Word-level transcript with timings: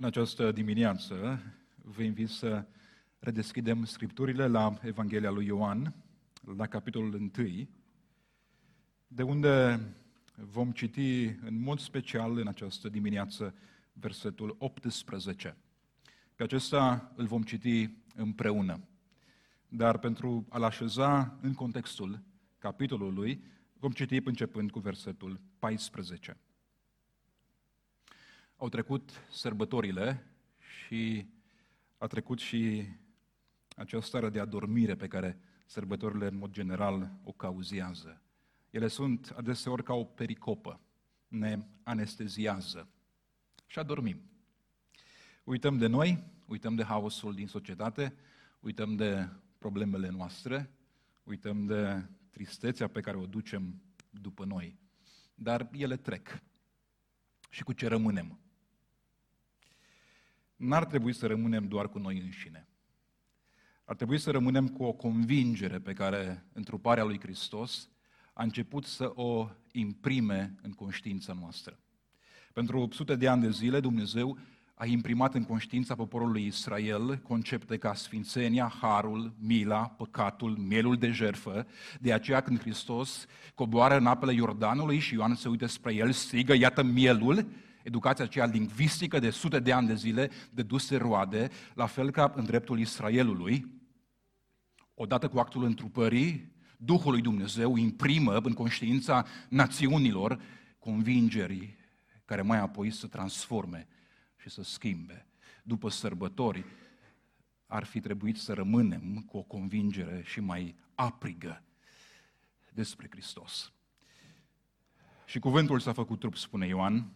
În 0.00 0.04
această 0.04 0.52
dimineață 0.52 1.42
vă 1.76 2.02
invit 2.02 2.28
să 2.28 2.66
redeschidem 3.18 3.84
scripturile 3.84 4.46
la 4.46 4.78
Evanghelia 4.82 5.30
lui 5.30 5.46
Ioan, 5.46 5.94
la 6.56 6.66
capitolul 6.66 7.14
1, 7.14 7.68
de 9.06 9.22
unde 9.22 9.80
vom 10.34 10.70
citi 10.70 11.24
în 11.24 11.60
mod 11.60 11.78
special 11.78 12.38
în 12.38 12.46
această 12.46 12.88
dimineață 12.88 13.54
versetul 13.92 14.56
18. 14.58 15.56
Pe 16.34 16.42
acesta 16.42 17.12
îl 17.16 17.26
vom 17.26 17.42
citi 17.42 17.90
împreună. 18.14 18.80
Dar 19.68 19.98
pentru 19.98 20.46
a-l 20.48 20.62
așeza 20.62 21.38
în 21.40 21.54
contextul 21.54 22.22
capitolului, 22.58 23.44
vom 23.78 23.90
citi 23.90 24.20
începând 24.24 24.70
cu 24.70 24.78
versetul 24.78 25.40
14. 25.58 26.36
Au 28.60 28.68
trecut 28.68 29.10
sărbătorile 29.30 30.26
și 30.58 31.26
a 31.98 32.06
trecut 32.06 32.38
și 32.38 32.88
această 33.76 34.06
stare 34.06 34.28
de 34.28 34.40
adormire 34.40 34.94
pe 34.94 35.08
care 35.08 35.40
sărbătorile 35.66 36.26
în 36.26 36.36
mod 36.36 36.50
general 36.50 37.18
o 37.24 37.32
cauzează. 37.32 38.22
Ele 38.70 38.88
sunt 38.88 39.34
adeseori 39.36 39.82
ca 39.82 39.94
o 39.94 40.04
pericopă, 40.04 40.80
ne 41.28 41.58
anesteziază 41.82 42.88
și 43.66 43.78
adormim. 43.78 44.20
Uităm 45.44 45.78
de 45.78 45.86
noi, 45.86 46.24
uităm 46.46 46.74
de 46.74 46.82
haosul 46.82 47.34
din 47.34 47.46
societate, 47.46 48.14
uităm 48.60 48.96
de 48.96 49.28
problemele 49.58 50.08
noastre, 50.08 50.70
uităm 51.22 51.66
de 51.66 52.08
tristețea 52.30 52.88
pe 52.88 53.00
care 53.00 53.16
o 53.16 53.26
ducem 53.26 53.82
după 54.10 54.44
noi. 54.44 54.78
Dar 55.34 55.68
ele 55.72 55.96
trec. 55.96 56.42
Și 57.50 57.62
cu 57.62 57.72
ce 57.72 57.86
rămânem? 57.86 58.38
N-ar 60.58 60.84
trebui 60.84 61.12
să 61.12 61.26
rămânem 61.26 61.68
doar 61.68 61.88
cu 61.88 61.98
noi 61.98 62.20
înșine. 62.20 62.68
Ar 63.84 63.96
trebui 63.96 64.18
să 64.18 64.30
rămânem 64.30 64.68
cu 64.68 64.84
o 64.84 64.92
convingere 64.92 65.78
pe 65.78 65.92
care 65.92 66.46
întruparea 66.52 67.04
lui 67.04 67.20
Hristos 67.20 67.88
a 68.32 68.42
început 68.42 68.84
să 68.84 69.12
o 69.14 69.48
imprime 69.72 70.54
în 70.62 70.72
conștiința 70.72 71.32
noastră. 71.40 71.78
Pentru 72.52 72.88
sute 72.92 73.16
de 73.16 73.28
ani 73.28 73.42
de 73.42 73.50
zile, 73.50 73.80
Dumnezeu 73.80 74.38
a 74.74 74.86
imprimat 74.86 75.34
în 75.34 75.44
conștiința 75.44 75.94
poporului 75.94 76.46
Israel 76.46 77.16
concepte 77.16 77.76
ca 77.76 77.94
sfințenia, 77.94 78.72
harul, 78.80 79.34
mila, 79.38 79.88
păcatul, 79.88 80.56
mielul 80.56 80.96
de 80.96 81.10
jerfă. 81.10 81.66
De 82.00 82.12
aceea 82.12 82.40
când 82.40 82.60
Hristos 82.60 83.26
coboară 83.54 83.96
în 83.96 84.06
apele 84.06 84.32
Iordanului 84.32 84.98
și 84.98 85.14
Ioan 85.14 85.34
se 85.34 85.48
uită 85.48 85.66
spre 85.66 85.94
el, 85.94 86.12
strigă, 86.12 86.54
iată 86.54 86.82
mielul, 86.82 87.46
educația 87.82 88.24
aceea 88.24 88.46
lingvistică 88.46 89.18
de 89.18 89.30
sute 89.30 89.60
de 89.60 89.72
ani 89.72 89.86
de 89.86 89.94
zile 89.94 90.30
de 90.50 90.62
duse 90.62 90.96
roade, 90.96 91.50
la 91.74 91.86
fel 91.86 92.10
ca 92.10 92.32
în 92.36 92.44
dreptul 92.44 92.78
Israelului, 92.78 93.66
odată 94.94 95.28
cu 95.28 95.38
actul 95.38 95.64
întrupării, 95.64 96.56
Duhul 96.80 97.12
lui 97.12 97.20
Dumnezeu 97.20 97.76
imprimă 97.76 98.36
în 98.36 98.52
conștiința 98.52 99.26
națiunilor 99.48 100.40
convingerii 100.78 101.76
care 102.24 102.42
mai 102.42 102.58
apoi 102.58 102.90
să 102.90 103.06
transforme 103.06 103.88
și 104.36 104.50
să 104.50 104.62
schimbe. 104.62 105.26
După 105.62 105.88
sărbători, 105.88 106.64
ar 107.66 107.84
fi 107.84 108.00
trebuit 108.00 108.36
să 108.36 108.52
rămânem 108.52 109.24
cu 109.26 109.36
o 109.36 109.42
convingere 109.42 110.22
și 110.24 110.40
mai 110.40 110.74
aprigă 110.94 111.62
despre 112.72 113.06
Hristos. 113.10 113.72
Și 115.26 115.38
cuvântul 115.38 115.80
s-a 115.80 115.92
făcut 115.92 116.18
trup, 116.18 116.36
spune 116.36 116.66
Ioan, 116.66 117.12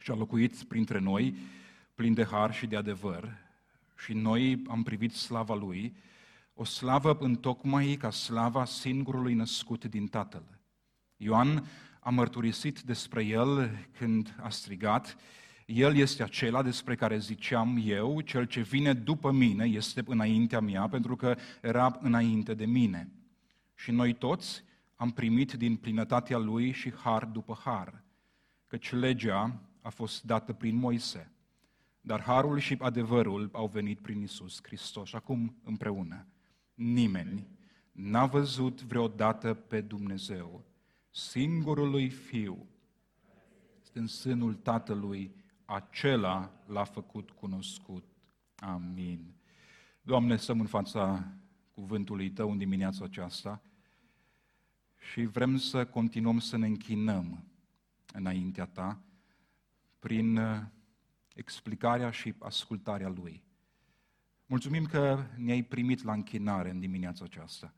și 0.00 0.10
a 0.10 0.14
locuit 0.14 0.62
printre 0.62 0.98
noi, 0.98 1.34
plin 1.94 2.14
de 2.14 2.24
har 2.24 2.54
și 2.54 2.66
de 2.66 2.76
adevăr, 2.76 3.36
și 3.96 4.12
noi 4.12 4.62
am 4.68 4.82
privit 4.82 5.12
slava 5.12 5.54
Lui, 5.54 5.96
o 6.54 6.64
slavă 6.64 7.16
întocmai 7.20 7.96
ca 7.98 8.10
slava 8.10 8.64
singurului 8.64 9.34
născut 9.34 9.84
din 9.84 10.06
Tatăl. 10.06 10.58
Ioan 11.16 11.66
a 12.00 12.10
mărturisit 12.10 12.80
despre 12.80 13.24
El 13.24 13.70
când 13.98 14.36
a 14.40 14.48
strigat, 14.48 15.16
El 15.66 15.96
este 15.96 16.22
acela 16.22 16.62
despre 16.62 16.94
care 16.94 17.18
ziceam 17.18 17.80
eu, 17.84 18.20
cel 18.20 18.44
ce 18.44 18.60
vine 18.60 18.92
după 18.92 19.30
mine 19.30 19.64
este 19.64 20.02
înaintea 20.06 20.60
mea, 20.60 20.88
pentru 20.88 21.16
că 21.16 21.36
era 21.62 21.98
înainte 22.00 22.54
de 22.54 22.66
mine. 22.66 23.08
Și 23.74 23.90
noi 23.90 24.12
toți 24.12 24.64
am 24.96 25.10
primit 25.10 25.52
din 25.52 25.76
plinătatea 25.76 26.38
Lui 26.38 26.72
și 26.72 26.92
har 26.92 27.24
după 27.24 27.58
har, 27.64 28.02
căci 28.66 28.92
legea 28.92 29.60
a 29.80 29.88
fost 29.88 30.22
dată 30.24 30.52
prin 30.52 30.76
Moise, 30.76 31.30
dar 32.00 32.20
harul 32.22 32.58
și 32.58 32.76
adevărul 32.78 33.48
au 33.52 33.66
venit 33.66 34.00
prin 34.00 34.22
Isus 34.22 34.60
Hristos. 34.62 35.08
Și 35.08 35.16
acum 35.16 35.56
împreună, 35.64 36.26
nimeni 36.74 37.48
n-a 37.92 38.26
văzut 38.26 38.82
vreodată 38.82 39.54
pe 39.54 39.80
Dumnezeu, 39.80 40.64
singurului 41.10 42.08
Fiu, 42.08 42.66
în 43.92 44.06
sânul 44.06 44.54
Tatălui, 44.54 45.34
acela 45.64 46.52
l-a 46.66 46.84
făcut 46.84 47.30
cunoscut. 47.30 48.04
Amin. 48.56 49.34
Doamne, 50.02 50.36
stăm 50.36 50.60
în 50.60 50.66
fața 50.66 51.32
cuvântului 51.72 52.30
Tău 52.30 52.50
în 52.50 52.58
dimineața 52.58 53.04
aceasta 53.04 53.62
și 55.12 55.24
vrem 55.24 55.56
să 55.56 55.86
continuăm 55.86 56.38
să 56.38 56.56
ne 56.56 56.66
închinăm 56.66 57.44
înaintea 58.12 58.66
Ta, 58.66 59.00
prin 60.00 60.36
uh, 60.36 60.60
explicarea 61.34 62.10
și 62.10 62.34
ascultarea 62.38 63.08
Lui. 63.08 63.42
Mulțumim 64.46 64.84
că 64.84 65.24
ne-ai 65.36 65.62
primit 65.62 66.02
la 66.02 66.12
închinare 66.12 66.70
în 66.70 66.80
dimineața 66.80 67.24
aceasta. 67.24 67.74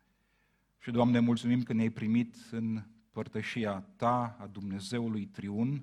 Și, 0.79 0.91
Doamne, 0.91 1.19
mulțumim 1.19 1.63
că 1.63 1.73
ne-ai 1.73 1.91
primit 1.91 2.37
în 2.51 2.83
părtășia 3.11 3.81
Ta, 3.97 4.37
a 4.41 4.47
Dumnezeului 4.47 5.27
Triun, 5.27 5.83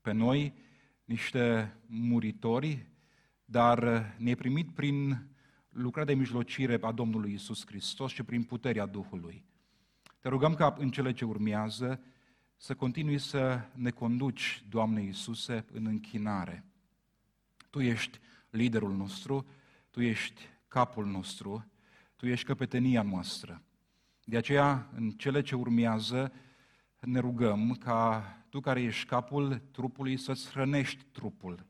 pe 0.00 0.12
noi, 0.12 0.54
niște 1.04 1.76
muritori, 1.86 2.86
dar 3.44 3.82
uh, 3.82 4.00
ne-ai 4.16 4.34
primit 4.34 4.74
prin 4.74 5.26
lucrarea 5.68 6.14
de 6.14 6.20
mijlocire 6.20 6.78
a 6.80 6.92
Domnului 6.92 7.32
Isus 7.32 7.66
Hristos 7.66 8.12
și 8.12 8.22
prin 8.22 8.42
puterea 8.42 8.86
Duhului. 8.86 9.44
Te 10.20 10.28
rugăm 10.28 10.54
ca 10.54 10.74
în 10.78 10.90
cele 10.90 11.12
ce 11.12 11.24
urmează 11.24 12.00
să 12.60 12.74
continui 12.74 13.18
să 13.18 13.60
ne 13.74 13.90
conduci, 13.90 14.64
Doamne 14.68 15.02
Iisuse, 15.02 15.64
în 15.72 15.86
închinare. 15.86 16.64
Tu 17.70 17.80
ești 17.80 18.20
liderul 18.50 18.94
nostru, 18.94 19.46
Tu 19.90 20.00
ești 20.00 20.42
capul 20.68 21.06
nostru, 21.06 21.70
Tu 22.16 22.26
ești 22.26 22.46
căpetenia 22.46 23.02
noastră. 23.02 23.62
De 24.24 24.36
aceea, 24.36 24.88
în 24.94 25.10
cele 25.10 25.42
ce 25.42 25.54
urmează, 25.54 26.32
ne 27.00 27.20
rugăm 27.20 27.74
ca 27.74 28.24
Tu 28.48 28.60
care 28.60 28.82
ești 28.82 29.06
capul 29.06 29.62
trupului 29.70 30.16
să-ți 30.16 30.50
hrănești 30.50 31.04
trupul. 31.12 31.66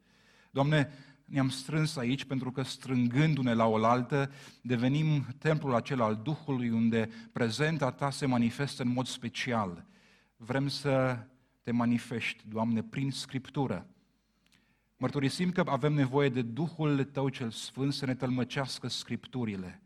Doamne, 0.50 0.90
ne-am 1.24 1.48
strâns 1.48 1.96
aici 1.96 2.24
pentru 2.24 2.50
că 2.50 2.62
strângându-ne 2.62 3.52
la 3.52 3.66
oaltă 3.66 4.30
devenim 4.62 5.26
templul 5.38 5.74
acela 5.74 6.04
al 6.04 6.20
Duhului 6.22 6.70
unde 6.70 7.08
prezenta 7.32 7.90
Ta 7.90 8.10
se 8.10 8.26
manifestă 8.26 8.82
în 8.82 8.88
mod 8.88 9.06
special– 9.06 9.84
vrem 10.40 10.68
să 10.68 11.18
te 11.62 11.70
manifesti, 11.70 12.44
Doamne, 12.48 12.82
prin 12.82 13.10
Scriptură. 13.10 13.86
Mărturisim 14.96 15.52
că 15.52 15.62
avem 15.66 15.92
nevoie 15.92 16.28
de 16.28 16.42
Duhul 16.42 17.04
Tău 17.04 17.28
cel 17.28 17.50
Sfânt 17.50 17.92
să 17.92 18.06
ne 18.06 18.14
tălmăcească 18.14 18.88
Scripturile. 18.88 19.82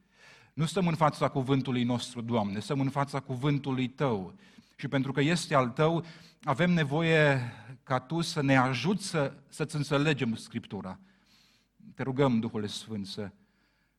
Nu 0.55 0.65
stăm 0.65 0.87
în 0.87 0.95
fața 0.95 1.29
cuvântului 1.29 1.85
nostru, 1.85 2.21
Doamne, 2.21 2.59
stăm 2.59 2.81
în 2.81 2.91
fața 2.91 3.21
cuvântului 3.21 3.89
Tău. 3.89 4.35
Și 4.77 4.89
pentru 4.89 5.13
că 5.13 5.21
este 5.21 5.55
al 5.55 5.69
Tău, 5.69 6.05
avem 6.43 6.71
nevoie 6.71 7.53
ca 7.83 8.01
Tu 8.01 8.21
să 8.21 8.43
ne 8.43 8.57
ajuți 8.57 9.07
să, 9.07 9.35
să-ți 9.49 9.77
înțelegem 9.77 10.35
Scriptura. 10.35 10.99
Te 11.95 12.03
rugăm, 12.03 12.41
Duhul 12.41 12.67
Sfânt, 12.67 13.07
să 13.07 13.31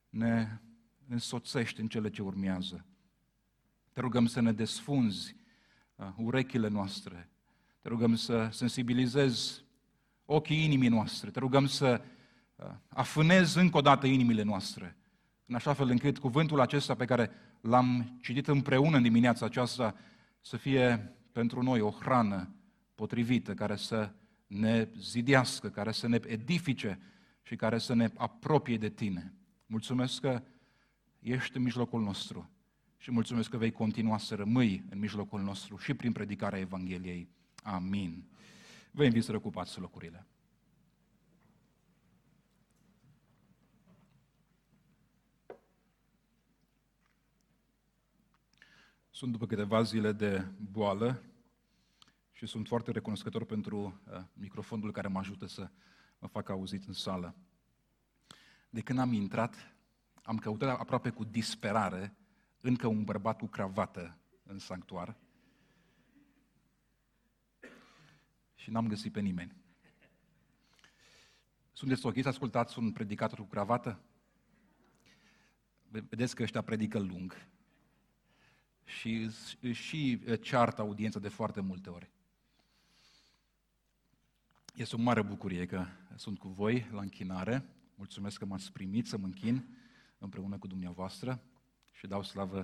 ne 0.08 0.58
însoțești 1.08 1.80
în 1.80 1.88
cele 1.88 2.10
ce 2.10 2.22
urmează. 2.22 2.84
Te 3.92 4.00
rugăm 4.00 4.26
să 4.26 4.40
ne 4.40 4.52
desfunzi 4.52 5.36
Uh, 5.36 5.43
urechile 6.16 6.68
noastre. 6.68 7.28
Te 7.80 7.88
rugăm 7.88 8.14
să 8.16 8.48
sensibilizezi 8.50 9.64
ochii 10.24 10.64
inimii 10.64 10.88
noastre. 10.88 11.30
Te 11.30 11.38
rugăm 11.38 11.66
să 11.66 12.00
uh, 12.56 12.66
afânezi 12.88 13.58
încă 13.58 13.76
o 13.76 13.80
dată 13.80 14.06
inimile 14.06 14.42
noastre, 14.42 14.96
în 15.46 15.54
așa 15.54 15.72
fel 15.72 15.88
încât 15.88 16.18
cuvântul 16.18 16.60
acesta 16.60 16.94
pe 16.94 17.04
care 17.04 17.30
l-am 17.60 18.18
citit 18.20 18.48
împreună 18.48 18.96
în 18.96 19.02
dimineața 19.02 19.46
aceasta 19.46 19.94
să 20.40 20.56
fie 20.56 21.12
pentru 21.32 21.62
noi 21.62 21.80
o 21.80 21.90
hrană 21.90 22.54
potrivită 22.94 23.54
care 23.54 23.76
să 23.76 24.12
ne 24.46 24.88
zidească, 24.98 25.68
care 25.68 25.92
să 25.92 26.08
ne 26.08 26.20
edifice 26.26 27.00
și 27.42 27.56
care 27.56 27.78
să 27.78 27.94
ne 27.94 28.08
apropie 28.16 28.76
de 28.76 28.88
Tine. 28.88 29.34
Mulțumesc 29.66 30.20
că 30.20 30.42
ești 31.18 31.56
în 31.56 31.62
mijlocul 31.62 32.02
nostru 32.02 32.53
și 33.04 33.10
mulțumesc 33.10 33.50
că 33.50 33.56
vei 33.56 33.72
continua 33.72 34.18
să 34.18 34.34
rămâi 34.34 34.84
în 34.90 34.98
mijlocul 34.98 35.40
nostru 35.40 35.76
și 35.76 35.94
prin 35.94 36.12
predicarea 36.12 36.58
Evangheliei. 36.58 37.28
Amin. 37.62 38.24
Vă 38.90 39.04
invit 39.04 39.24
să 39.24 39.32
recupați 39.32 39.80
locurile. 39.80 40.26
Sunt 49.10 49.32
după 49.32 49.46
câteva 49.46 49.82
zile 49.82 50.12
de 50.12 50.46
boală 50.70 51.22
și 52.32 52.46
sunt 52.46 52.66
foarte 52.66 52.90
recunoscător 52.90 53.44
pentru 53.44 54.00
uh, 54.10 54.22
microfonul 54.32 54.92
care 54.92 55.08
mă 55.08 55.18
ajută 55.18 55.46
să 55.46 55.70
mă 56.18 56.28
fac 56.28 56.48
auzit 56.48 56.84
în 56.86 56.92
sală. 56.92 57.34
De 58.70 58.80
când 58.80 58.98
am 58.98 59.12
intrat, 59.12 59.74
am 60.22 60.38
căutat 60.38 60.78
aproape 60.80 61.10
cu 61.10 61.24
disperare 61.24 62.16
încă 62.66 62.86
un 62.86 63.04
bărbat 63.04 63.38
cu 63.38 63.46
cravată 63.46 64.18
în 64.42 64.58
sanctuar 64.58 65.16
și 68.54 68.70
n-am 68.70 68.88
găsit 68.88 69.12
pe 69.12 69.20
nimeni. 69.20 69.54
Sunteți 71.72 72.06
ok 72.06 72.22
să 72.22 72.28
ascultați 72.28 72.78
un 72.78 72.92
predicator 72.92 73.38
cu 73.38 73.44
cravată? 73.44 74.00
Vedeți 75.88 76.34
că 76.34 76.42
ăștia 76.42 76.62
predică 76.62 76.98
lung 76.98 77.48
și, 78.84 79.30
și 79.72 80.20
ceartă 80.40 80.80
audiența 80.80 81.18
de 81.18 81.28
foarte 81.28 81.60
multe 81.60 81.90
ori. 81.90 82.10
Este 84.74 84.96
o 84.96 84.98
mare 84.98 85.22
bucurie 85.22 85.66
că 85.66 85.86
sunt 86.14 86.38
cu 86.38 86.48
voi 86.48 86.88
la 86.92 87.00
închinare. 87.00 87.68
Mulțumesc 87.94 88.38
că 88.38 88.44
m-ați 88.44 88.72
primit 88.72 89.06
să 89.06 89.18
mă 89.18 89.26
închin 89.26 89.76
împreună 90.18 90.58
cu 90.58 90.66
dumneavoastră 90.66 91.42
și 91.94 92.06
dau 92.06 92.22
slavă 92.22 92.62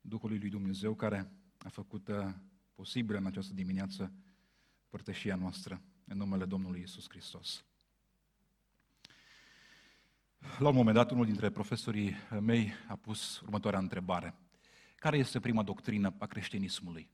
Duhului 0.00 0.38
lui 0.38 0.48
Dumnezeu 0.48 0.94
care 0.94 1.32
a 1.58 1.68
făcut 1.68 2.08
uh, 2.08 2.32
posibil 2.74 3.16
în 3.16 3.26
această 3.26 3.54
dimineață 3.54 4.12
părtășia 4.88 5.34
noastră 5.34 5.82
în 6.04 6.16
numele 6.16 6.44
Domnului 6.44 6.80
Isus 6.80 7.08
Hristos. 7.08 7.64
La 10.58 10.68
un 10.68 10.74
moment 10.74 10.96
dat, 10.96 11.10
unul 11.10 11.24
dintre 11.24 11.50
profesorii 11.50 12.14
mei 12.40 12.72
a 12.88 12.96
pus 12.96 13.40
următoarea 13.40 13.78
întrebare. 13.78 14.34
Care 14.96 15.18
este 15.18 15.40
prima 15.40 15.62
doctrină 15.62 16.14
a 16.18 16.26
creștinismului? 16.26 17.10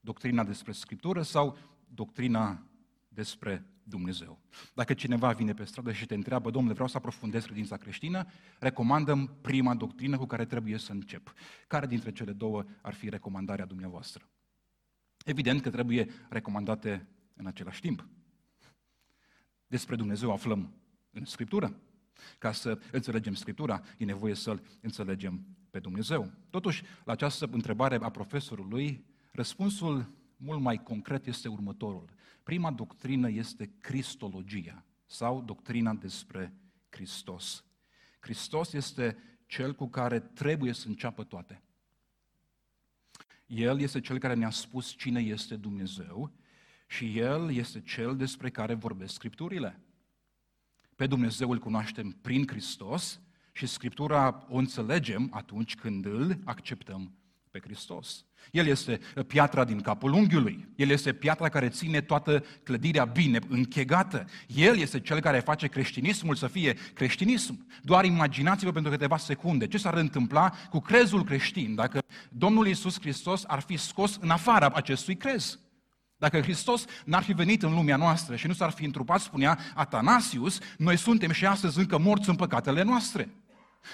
Doctrina 0.00 0.44
despre 0.44 0.72
Scriptură 0.72 1.22
sau 1.22 1.58
doctrina 1.88 2.66
despre 3.08 3.66
Dumnezeu? 3.90 4.38
Dacă 4.74 4.94
cineva 4.94 5.32
vine 5.32 5.54
pe 5.54 5.64
stradă 5.64 5.92
și 5.92 6.06
te 6.06 6.14
întreabă, 6.14 6.50
domnule, 6.50 6.74
vreau 6.74 6.88
să 6.88 6.96
aprofundez 6.96 7.44
credința 7.44 7.76
creștină, 7.76 8.26
recomandăm 8.58 9.36
prima 9.40 9.74
doctrină 9.74 10.16
cu 10.16 10.26
care 10.26 10.44
trebuie 10.44 10.78
să 10.78 10.92
încep. 10.92 11.32
Care 11.66 11.86
dintre 11.86 12.12
cele 12.12 12.32
două 12.32 12.64
ar 12.82 12.94
fi 12.94 13.08
recomandarea 13.08 13.64
dumneavoastră? 13.64 14.28
Evident 15.24 15.60
că 15.60 15.70
trebuie 15.70 16.08
recomandate 16.28 17.06
în 17.34 17.46
același 17.46 17.80
timp. 17.80 18.08
Despre 19.66 19.96
Dumnezeu 19.96 20.32
aflăm 20.32 20.74
în 21.10 21.24
Scriptură. 21.24 21.80
Ca 22.38 22.52
să 22.52 22.78
înțelegem 22.92 23.34
Scriptura, 23.34 23.82
e 23.98 24.04
nevoie 24.04 24.34
să-L 24.34 24.62
înțelegem 24.80 25.46
pe 25.70 25.78
Dumnezeu. 25.78 26.30
Totuși, 26.50 26.82
la 27.04 27.12
această 27.12 27.48
întrebare 27.50 27.98
a 28.02 28.10
profesorului, 28.10 29.04
răspunsul 29.32 30.12
mult 30.36 30.60
mai 30.60 30.82
concret 30.82 31.26
este 31.26 31.48
următorul. 31.48 32.04
Prima 32.50 32.70
doctrină 32.70 33.30
este 33.30 33.70
Cristologia 33.80 34.84
sau 35.06 35.42
doctrina 35.42 35.94
despre 35.94 36.54
Hristos. 36.88 37.64
Hristos 38.20 38.72
este 38.72 39.16
cel 39.46 39.74
cu 39.74 39.88
care 39.88 40.20
trebuie 40.20 40.72
să 40.72 40.88
înceapă 40.88 41.24
toate. 41.24 41.62
El 43.46 43.80
este 43.80 44.00
cel 44.00 44.18
care 44.18 44.34
ne-a 44.34 44.50
spus 44.50 44.96
cine 44.96 45.20
este 45.20 45.56
Dumnezeu 45.56 46.32
și 46.86 47.18
El 47.18 47.54
este 47.54 47.80
cel 47.80 48.16
despre 48.16 48.50
care 48.50 48.74
vorbesc 48.74 49.14
Scripturile. 49.14 49.80
Pe 50.96 51.06
Dumnezeu 51.06 51.50
îl 51.50 51.58
cunoaștem 51.58 52.10
prin 52.10 52.46
Hristos 52.46 53.20
și 53.52 53.66
Scriptura 53.66 54.46
o 54.48 54.56
înțelegem 54.56 55.28
atunci 55.32 55.74
când 55.74 56.04
îl 56.04 56.40
acceptăm 56.44 57.14
pe 57.50 57.60
Hristos. 57.62 58.24
El 58.50 58.66
este 58.66 59.00
piatra 59.26 59.64
din 59.64 59.80
capul 59.80 60.12
unghiului. 60.12 60.68
El 60.76 60.90
este 60.90 61.12
piatra 61.12 61.48
care 61.48 61.68
ține 61.68 62.00
toată 62.00 62.44
clădirea 62.62 63.04
bine 63.04 63.38
închegată. 63.48 64.24
El 64.46 64.78
este 64.78 65.00
cel 65.00 65.20
care 65.20 65.40
face 65.40 65.66
creștinismul 65.66 66.34
să 66.34 66.46
fie 66.46 66.76
creștinism. 66.94 67.66
Doar 67.82 68.04
imaginați-vă 68.04 68.72
pentru 68.72 68.90
câteva 68.90 69.16
secunde 69.16 69.66
ce 69.66 69.78
s-ar 69.78 69.94
întâmpla 69.94 70.52
cu 70.70 70.80
crezul 70.80 71.24
creștin 71.24 71.74
dacă 71.74 71.98
Domnul 72.28 72.66
Iisus 72.66 73.00
Hristos 73.00 73.44
ar 73.46 73.60
fi 73.60 73.76
scos 73.76 74.16
în 74.20 74.30
afara 74.30 74.70
acestui 74.74 75.16
crez. 75.16 75.58
Dacă 76.16 76.40
Hristos 76.40 76.84
n-ar 77.04 77.22
fi 77.22 77.32
venit 77.32 77.62
în 77.62 77.74
lumea 77.74 77.96
noastră 77.96 78.36
și 78.36 78.46
nu 78.46 78.52
s-ar 78.52 78.70
fi 78.70 78.84
întrupat, 78.84 79.20
spunea 79.20 79.58
Atanasius, 79.74 80.58
noi 80.78 80.96
suntem 80.96 81.30
și 81.30 81.46
astăzi 81.46 81.78
încă 81.78 81.98
morți 81.98 82.28
în 82.28 82.36
păcatele 82.36 82.82
noastre. 82.82 83.28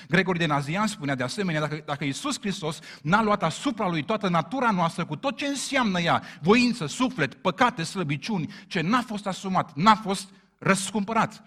Gregori 0.09 0.39
de 0.39 0.47
Nazian 0.47 0.87
spunea 0.87 1.15
de 1.15 1.23
asemenea, 1.23 1.61
dacă, 1.61 1.83
dacă 1.85 2.05
Iisus 2.05 2.39
Hristos 2.39 2.79
n-a 3.03 3.23
luat 3.23 3.43
asupra 3.43 3.89
lui 3.89 4.05
toată 4.05 4.29
natura 4.29 4.71
noastră, 4.71 5.07
cu 5.07 5.17
tot 5.17 5.37
ce 5.37 5.47
înseamnă 5.47 6.01
ea, 6.01 6.23
voință, 6.41 6.87
suflet, 6.87 7.35
păcate, 7.35 7.83
slăbiciuni, 7.83 8.53
ce 8.67 8.81
n-a 8.81 9.03
fost 9.03 9.27
asumat, 9.27 9.75
n-a 9.75 9.95
fost 9.95 10.31
răscumpărat. 10.59 11.45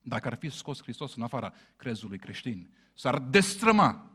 Dacă 0.00 0.28
ar 0.28 0.36
fi 0.36 0.50
scos 0.50 0.82
Hristos 0.82 1.14
în 1.14 1.22
afara 1.22 1.52
crezului 1.76 2.18
creștin, 2.18 2.70
s-ar 2.94 3.18
destrăma 3.18 4.10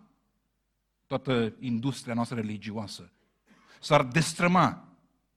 toată 1.07 1.53
industria 1.59 2.13
noastră 2.13 2.35
religioasă, 2.35 3.11
s-ar 3.79 4.03
destrăma 4.03 4.87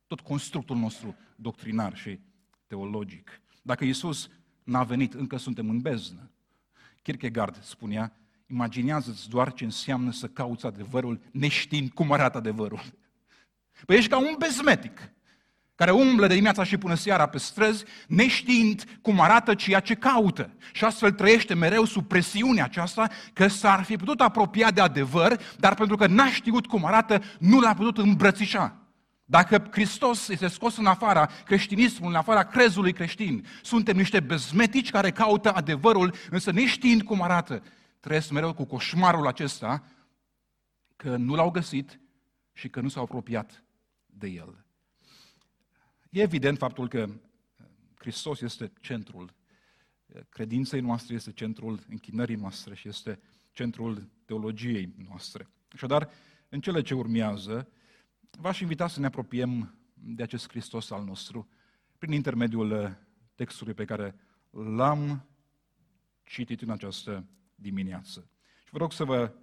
tot 0.06 0.20
constructul 0.20 0.76
nostru 0.76 1.17
doctrinar 1.37 1.96
și 1.96 2.20
teologic. 2.67 3.41
Dacă 3.62 3.85
Iisus 3.85 4.31
n-a 4.62 4.82
venit, 4.82 5.14
încă 5.14 5.37
suntem 5.37 5.69
în 5.69 5.81
beznă. 5.81 6.31
Kierkegaard 7.04 7.58
spunea, 7.62 8.12
imaginează-ți 8.46 9.28
doar 9.28 9.52
ce 9.52 9.64
înseamnă 9.64 10.12
să 10.12 10.26
cauți 10.26 10.66
adevărul 10.66 11.20
neștiind 11.30 11.90
cum 11.90 12.12
arată 12.12 12.38
adevărul. 12.38 12.80
Păi 13.86 13.96
ești 13.96 14.10
ca 14.10 14.18
un 14.18 14.34
bezmetic 14.38 15.12
care 15.74 15.90
umblă 15.90 16.26
de 16.26 16.32
dimineața 16.32 16.64
și 16.64 16.76
până 16.76 16.94
seara 16.94 17.26
pe 17.26 17.38
străzi, 17.38 17.84
neștiind 18.08 18.98
cum 19.02 19.20
arată 19.20 19.54
ceea 19.54 19.80
ce 19.80 19.94
caută. 19.94 20.50
Și 20.72 20.84
astfel 20.84 21.12
trăiește 21.12 21.54
mereu 21.54 21.84
sub 21.84 22.06
presiunea 22.06 22.64
aceasta 22.64 23.08
că 23.32 23.46
s-ar 23.46 23.82
fi 23.82 23.96
putut 23.96 24.20
apropia 24.20 24.70
de 24.70 24.80
adevăr, 24.80 25.40
dar 25.58 25.74
pentru 25.74 25.96
că 25.96 26.06
n-a 26.06 26.30
știut 26.30 26.66
cum 26.66 26.84
arată, 26.84 27.22
nu 27.38 27.60
l-a 27.60 27.74
putut 27.74 27.98
îmbrățișa. 27.98 28.83
Dacă 29.24 29.68
Hristos 29.70 30.28
este 30.28 30.46
scos 30.46 30.76
în 30.76 30.86
afara 30.86 31.26
creștinismului, 31.26 32.12
în 32.12 32.18
afara 32.18 32.44
crezului 32.44 32.92
creștin, 32.92 33.46
suntem 33.62 33.96
niște 33.96 34.20
bezmetici 34.20 34.90
care 34.90 35.10
caută 35.10 35.54
adevărul, 35.54 36.14
însă 36.31 36.50
neștiind 36.50 37.02
cum 37.02 37.22
arată, 37.22 37.62
trăiesc 38.00 38.31
mereu 38.31 38.54
cu 38.54 38.64
coșmarul 38.64 39.26
acesta 39.26 39.84
că 40.96 41.16
nu 41.16 41.34
l-au 41.34 41.50
găsit 41.50 42.00
și 42.52 42.69
că 42.69 42.81
nu 42.81 42.88
s-au 42.88 43.02
apropiat 43.02 43.64
de 44.06 44.28
el. 44.28 44.64
E 46.10 46.22
evident 46.22 46.58
faptul 46.58 46.88
că 46.88 47.08
Hristos 47.98 48.40
este 48.40 48.72
centrul 48.81 49.34
credinței 50.28 50.81
noastre, 50.81 51.14
este 51.14 51.32
centrul 51.32 51.78
închinării 51.88 52.36
noastre 52.36 52.74
și 52.74 52.88
este 52.88 53.20
centrul 53.52 54.08
teologiei 54.24 54.94
noastre. 55.08 55.48
Așadar, 55.72 56.08
în 56.48 56.60
cele 56.60 56.82
ce 56.82 56.94
urmează, 56.94 57.69
V-aș 58.38 58.60
invita 58.60 58.88
să 58.88 59.00
ne 59.00 59.06
apropiem 59.06 59.79
de 59.94 60.22
acest 60.22 60.48
Hristos 60.48 60.91
al 60.91 61.05
nostru 61.05 61.48
prin 61.98 62.12
intermediul 62.12 62.70
uh, 62.70 62.91
textului 63.34 63.74
pe 63.74 63.84
care 63.84 64.14
l-am 64.50 65.29
citit 66.24 66.62
în 66.62 66.70
această 66.70 67.26
dimineață. 67.55 68.31
Și 68.64 68.70
vă 68.70 68.79
rog 68.79 68.93
să 68.93 69.05
vă 69.05 69.34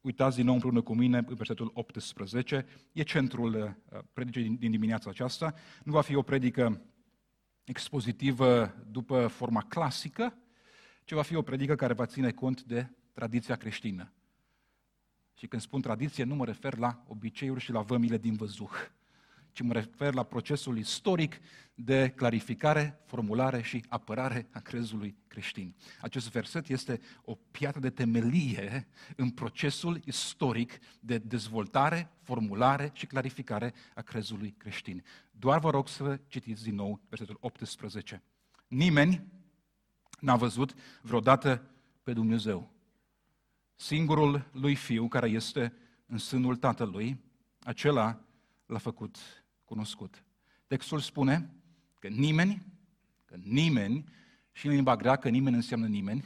uitați 0.00 0.36
din 0.36 0.44
nou 0.44 0.54
împreună 0.54 0.82
cu 0.82 0.94
mine 0.94 1.18
în 1.18 1.34
versetul 1.34 1.70
18. 1.74 2.66
E 2.92 3.02
centrul 3.02 3.54
uh, 3.54 3.98
predicii 4.12 4.50
din 4.50 4.70
dimineața 4.70 5.10
aceasta. 5.10 5.54
Nu 5.84 5.92
va 5.92 6.00
fi 6.00 6.14
o 6.14 6.22
predică 6.22 6.82
expozitivă 7.64 8.74
după 8.90 9.26
forma 9.26 9.62
clasică, 9.62 10.34
ci 11.04 11.12
va 11.12 11.22
fi 11.22 11.34
o 11.34 11.42
predică 11.42 11.74
care 11.74 11.92
va 11.92 12.06
ține 12.06 12.30
cont 12.30 12.62
de 12.62 12.90
tradiția 13.12 13.56
creștină. 13.56 14.12
Și 15.40 15.46
când 15.46 15.62
spun 15.62 15.80
tradiție, 15.80 16.24
nu 16.24 16.34
mă 16.34 16.44
refer 16.44 16.78
la 16.78 17.04
obiceiuri 17.06 17.60
și 17.60 17.72
la 17.72 17.80
vămile 17.80 18.18
din 18.18 18.34
văzuh, 18.34 18.72
ci 19.52 19.60
mă 19.60 19.72
refer 19.72 20.14
la 20.14 20.22
procesul 20.22 20.78
istoric 20.78 21.40
de 21.74 22.12
clarificare, 22.16 23.00
formulare 23.06 23.62
și 23.62 23.84
apărare 23.88 24.48
a 24.50 24.58
crezului 24.58 25.16
creștin. 25.26 25.74
Acest 26.00 26.30
verset 26.30 26.68
este 26.68 27.00
o 27.24 27.34
piatră 27.50 27.80
de 27.80 27.90
temelie 27.90 28.88
în 29.16 29.30
procesul 29.30 30.00
istoric 30.04 30.78
de 31.00 31.18
dezvoltare, 31.18 32.10
formulare 32.22 32.90
și 32.92 33.06
clarificare 33.06 33.74
a 33.94 34.02
crezului 34.02 34.54
creștin. 34.58 35.04
Doar 35.30 35.58
vă 35.58 35.70
rog 35.70 35.88
să 35.88 36.20
citiți 36.26 36.62
din 36.62 36.74
nou 36.74 37.00
versetul 37.08 37.36
18. 37.40 38.22
Nimeni 38.68 39.24
n-a 40.18 40.36
văzut 40.36 40.74
vreodată 41.02 41.70
pe 42.02 42.12
Dumnezeu 42.12 42.78
singurul 43.80 44.50
lui 44.52 44.74
fiu 44.74 45.08
care 45.08 45.28
este 45.28 45.72
în 46.06 46.18
sânul 46.18 46.56
tatălui, 46.56 47.20
acela 47.62 48.20
l-a 48.66 48.78
făcut 48.78 49.16
cunoscut. 49.64 50.24
Textul 50.66 50.98
spune 50.98 51.54
că 51.98 52.08
nimeni, 52.08 52.62
că 53.24 53.36
nimeni, 53.42 54.04
și 54.52 54.66
în 54.66 54.72
limba 54.72 54.96
greacă 54.96 55.28
nimeni 55.28 55.56
înseamnă 55.56 55.86
nimeni, 55.86 56.24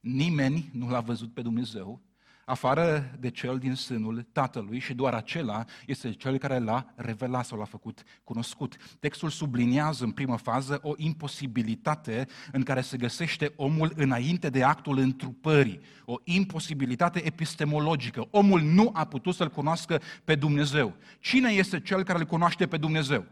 nimeni 0.00 0.70
nu 0.72 0.88
l-a 0.88 1.00
văzut 1.00 1.34
pe 1.34 1.42
Dumnezeu, 1.42 2.00
afară 2.48 3.16
de 3.18 3.30
cel 3.30 3.58
din 3.58 3.74
sânul 3.74 4.26
tatălui 4.32 4.78
și 4.78 4.94
doar 4.94 5.14
acela 5.14 5.64
este 5.86 6.12
cel 6.12 6.38
care 6.38 6.58
l-a 6.58 6.92
revelat 6.96 7.46
sau 7.46 7.58
l-a 7.58 7.64
făcut 7.64 8.02
cunoscut. 8.24 8.76
Textul 9.00 9.30
subliniază 9.30 10.04
în 10.04 10.10
primă 10.10 10.36
fază 10.36 10.78
o 10.82 10.92
imposibilitate 10.96 12.26
în 12.52 12.62
care 12.62 12.80
se 12.80 12.96
găsește 12.96 13.52
omul 13.56 13.92
înainte 13.96 14.50
de 14.50 14.62
actul 14.62 14.98
întrupării, 14.98 15.80
o 16.04 16.16
imposibilitate 16.24 17.26
epistemologică. 17.26 18.28
Omul 18.30 18.60
nu 18.60 18.90
a 18.92 19.04
putut 19.04 19.34
să-L 19.34 19.50
cunoască 19.50 20.00
pe 20.24 20.34
Dumnezeu. 20.34 20.96
Cine 21.20 21.50
este 21.50 21.80
cel 21.80 22.02
care 22.02 22.18
îl 22.18 22.24
cunoaște 22.24 22.66
pe 22.66 22.76
Dumnezeu? 22.76 23.24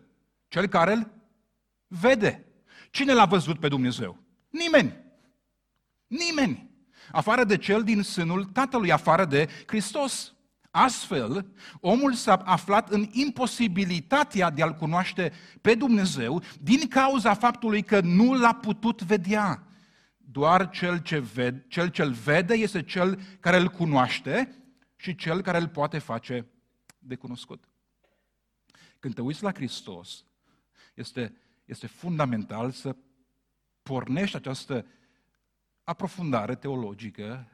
Cel 0.49 0.66
care 0.66 0.92
îl 0.92 1.11
vede. 1.87 2.44
Cine 2.90 3.12
l-a 3.12 3.25
văzut 3.25 3.58
pe 3.58 3.68
Dumnezeu? 3.68 4.18
Nimeni. 4.50 4.94
Nimeni 6.06 6.75
afară 7.12 7.44
de 7.44 7.56
cel 7.56 7.82
din 7.82 8.02
sânul 8.02 8.44
Tatălui, 8.44 8.92
afară 8.92 9.25
de 9.25 9.48
Hristos. 9.66 10.34
Astfel, 10.70 11.46
omul 11.80 12.12
s-a 12.12 12.34
aflat 12.34 12.90
în 12.90 13.08
imposibilitatea 13.12 14.50
de 14.50 14.62
a-L 14.62 14.75
cunoaște 14.75 15.32
pe 15.60 15.75
Dumnezeu 15.75 16.42
din 16.60 16.88
cauza 16.88 17.34
faptului 17.34 17.82
că 17.82 18.00
nu 18.00 18.38
l-a 18.38 18.54
putut 18.54 19.02
vedea. 19.02 19.66
Doar 20.16 20.70
cel 20.70 20.98
ce 20.98 21.18
vede, 21.18 21.64
cel 21.68 21.88
ce 21.88 22.04
vede 22.04 22.54
este 22.54 22.82
cel 22.82 23.20
care 23.40 23.56
îl 23.56 23.68
cunoaște 23.68 24.56
și 24.96 25.14
cel 25.14 25.42
care 25.42 25.58
îl 25.58 25.68
poate 25.68 25.98
face 25.98 26.46
de 26.98 27.14
cunoscut. 27.14 27.64
Când 28.98 29.14
te 29.14 29.20
uiți 29.20 29.42
la 29.42 29.52
Hristos, 29.52 30.25
este, 30.94 31.36
este 31.64 31.86
fundamental 31.86 32.70
să 32.70 32.96
pornești 33.82 34.36
această 34.36 34.86
aprofundare 35.87 36.55
teologică 36.55 37.47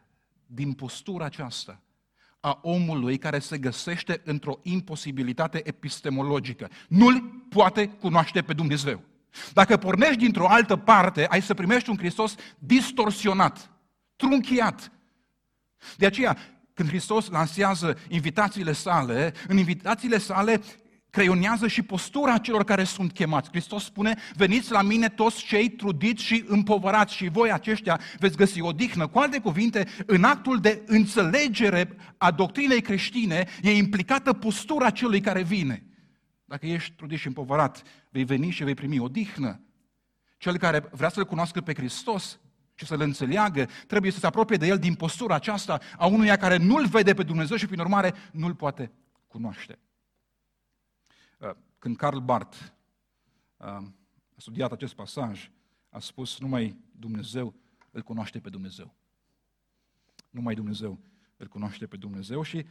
din 0.46 0.72
postura 0.72 1.24
aceasta 1.24 1.80
a 2.40 2.58
omului 2.62 3.18
care 3.18 3.38
se 3.38 3.58
găsește 3.58 4.20
într-o 4.24 4.58
imposibilitate 4.62 5.60
epistemologică. 5.64 6.70
Nu-L 6.88 7.20
poate 7.48 7.88
cunoaște 7.88 8.42
pe 8.42 8.52
Dumnezeu. 8.52 9.02
Dacă 9.52 9.76
pornești 9.76 10.16
dintr-o 10.16 10.48
altă 10.48 10.76
parte, 10.76 11.26
ai 11.26 11.42
să 11.42 11.54
primești 11.54 11.90
un 11.90 11.96
Hristos 11.96 12.34
distorsionat, 12.58 13.70
trunchiat. 14.16 14.92
De 15.96 16.06
aceea, 16.06 16.38
când 16.74 16.88
Hristos 16.88 17.28
lansează 17.28 17.98
invitațiile 18.08 18.72
sale, 18.72 19.34
în 19.48 19.56
invitațiile 19.56 20.18
sale 20.18 20.62
creionează 21.12 21.66
și 21.66 21.82
postura 21.82 22.38
celor 22.38 22.64
care 22.64 22.84
sunt 22.84 23.12
chemați. 23.12 23.48
Hristos 23.48 23.84
spune, 23.84 24.16
veniți 24.34 24.70
la 24.70 24.82
mine 24.82 25.08
toți 25.08 25.44
cei 25.44 25.68
trudiți 25.68 26.22
și 26.22 26.44
împovărați 26.46 27.14
și 27.14 27.28
voi 27.28 27.52
aceștia 27.52 28.00
veți 28.18 28.36
găsi 28.36 28.60
odihnă. 28.60 29.06
Cu 29.06 29.18
alte 29.18 29.40
cuvinte, 29.40 29.86
în 30.06 30.24
actul 30.24 30.60
de 30.60 30.82
înțelegere 30.86 31.96
a 32.16 32.30
doctrinei 32.30 32.80
creștine 32.80 33.46
e 33.62 33.76
implicată 33.76 34.32
postura 34.32 34.90
celui 34.90 35.20
care 35.20 35.42
vine. 35.42 35.86
Dacă 36.44 36.66
ești 36.66 36.92
trudit 36.96 37.18
și 37.18 37.26
împovărat, 37.26 37.82
vei 38.10 38.24
veni 38.24 38.50
și 38.50 38.64
vei 38.64 38.74
primi 38.74 38.98
odihnă. 38.98 39.60
Cel 40.38 40.56
care 40.56 40.88
vrea 40.90 41.08
să-L 41.08 41.24
cunoască 41.24 41.60
pe 41.60 41.74
Hristos 41.74 42.40
și 42.74 42.86
să-L 42.86 43.00
înțeleagă, 43.00 43.68
trebuie 43.86 44.12
să 44.12 44.18
se 44.18 44.26
apropie 44.26 44.56
de 44.56 44.66
El 44.66 44.78
din 44.78 44.94
postura 44.94 45.34
aceasta 45.34 45.80
a 45.98 46.06
unuia 46.06 46.36
care 46.36 46.56
nu-L 46.56 46.86
vede 46.86 47.14
pe 47.14 47.22
Dumnezeu 47.22 47.56
și, 47.56 47.66
prin 47.66 47.80
urmare, 47.80 48.14
nu-L 48.32 48.54
poate 48.54 48.92
cunoaște. 49.26 49.78
Uh, 51.42 51.50
când 51.78 51.96
Karl 51.96 52.18
Barth 52.18 52.56
uh, 53.56 53.66
a 53.66 53.92
studiat 54.36 54.72
acest 54.72 54.94
pasaj, 54.94 55.50
a 55.88 55.98
spus, 55.98 56.40
numai 56.40 56.76
Dumnezeu 56.92 57.54
îl 57.90 58.02
cunoaște 58.02 58.40
pe 58.40 58.48
Dumnezeu. 58.48 58.94
Numai 60.30 60.54
Dumnezeu 60.54 60.98
îl 61.36 61.46
cunoaște 61.46 61.86
pe 61.86 61.96
Dumnezeu 61.96 62.42
și 62.42 62.66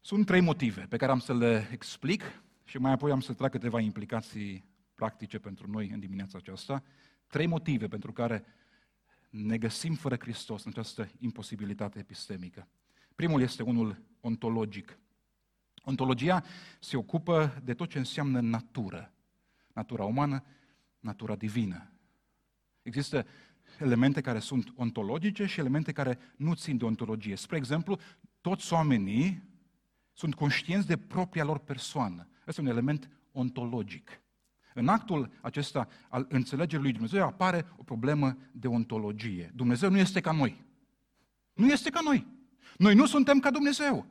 sunt 0.00 0.26
trei 0.26 0.40
motive 0.40 0.86
pe 0.88 0.96
care 0.96 1.12
am 1.12 1.18
să 1.18 1.34
le 1.34 1.68
explic 1.72 2.22
și 2.64 2.78
mai 2.78 2.92
apoi 2.92 3.10
am 3.10 3.20
să 3.20 3.32
trag 3.32 3.50
câteva 3.50 3.80
implicații 3.80 4.64
practice 4.94 5.38
pentru 5.38 5.70
noi 5.70 5.88
în 5.88 6.00
dimineața 6.00 6.38
aceasta. 6.38 6.82
Trei 7.26 7.46
motive 7.46 7.88
pentru 7.88 8.12
care 8.12 8.44
ne 9.30 9.58
găsim 9.58 9.94
fără 9.94 10.16
Hristos 10.16 10.64
în 10.64 10.70
această 10.70 11.10
imposibilitate 11.18 11.98
epistemică. 11.98 12.68
Primul 13.14 13.40
este 13.40 13.62
unul 13.62 14.02
ontologic. 14.20 14.98
Ontologia 15.84 16.44
se 16.80 16.96
ocupă 16.96 17.60
de 17.64 17.74
tot 17.74 17.88
ce 17.88 17.98
înseamnă 17.98 18.40
natură. 18.40 19.12
Natura 19.72 20.04
umană, 20.04 20.44
natura 21.00 21.36
divină. 21.36 21.90
Există 22.82 23.26
elemente 23.78 24.20
care 24.20 24.38
sunt 24.38 24.72
ontologice 24.76 25.46
și 25.46 25.60
elemente 25.60 25.92
care 25.92 26.18
nu 26.36 26.54
țin 26.54 26.76
de 26.76 26.84
ontologie. 26.84 27.36
Spre 27.36 27.56
exemplu, 27.56 27.98
toți 28.40 28.72
oamenii 28.72 29.42
sunt 30.12 30.34
conștienți 30.34 30.86
de 30.86 30.96
propria 30.96 31.44
lor 31.44 31.58
persoană. 31.58 32.28
Este 32.46 32.60
un 32.60 32.66
element 32.66 33.10
ontologic. 33.32 34.20
În 34.74 34.88
actul 34.88 35.30
acesta 35.40 35.88
al 36.08 36.26
înțelegerii 36.28 36.84
lui 36.84 36.92
Dumnezeu 36.92 37.26
apare 37.26 37.66
o 37.76 37.82
problemă 37.82 38.36
de 38.52 38.68
ontologie. 38.68 39.52
Dumnezeu 39.54 39.90
nu 39.90 39.98
este 39.98 40.20
ca 40.20 40.32
noi. 40.32 40.64
Nu 41.52 41.66
este 41.66 41.90
ca 41.90 42.00
noi. 42.04 42.26
Noi 42.76 42.94
nu 42.94 43.06
suntem 43.06 43.38
ca 43.38 43.50
Dumnezeu. 43.50 44.06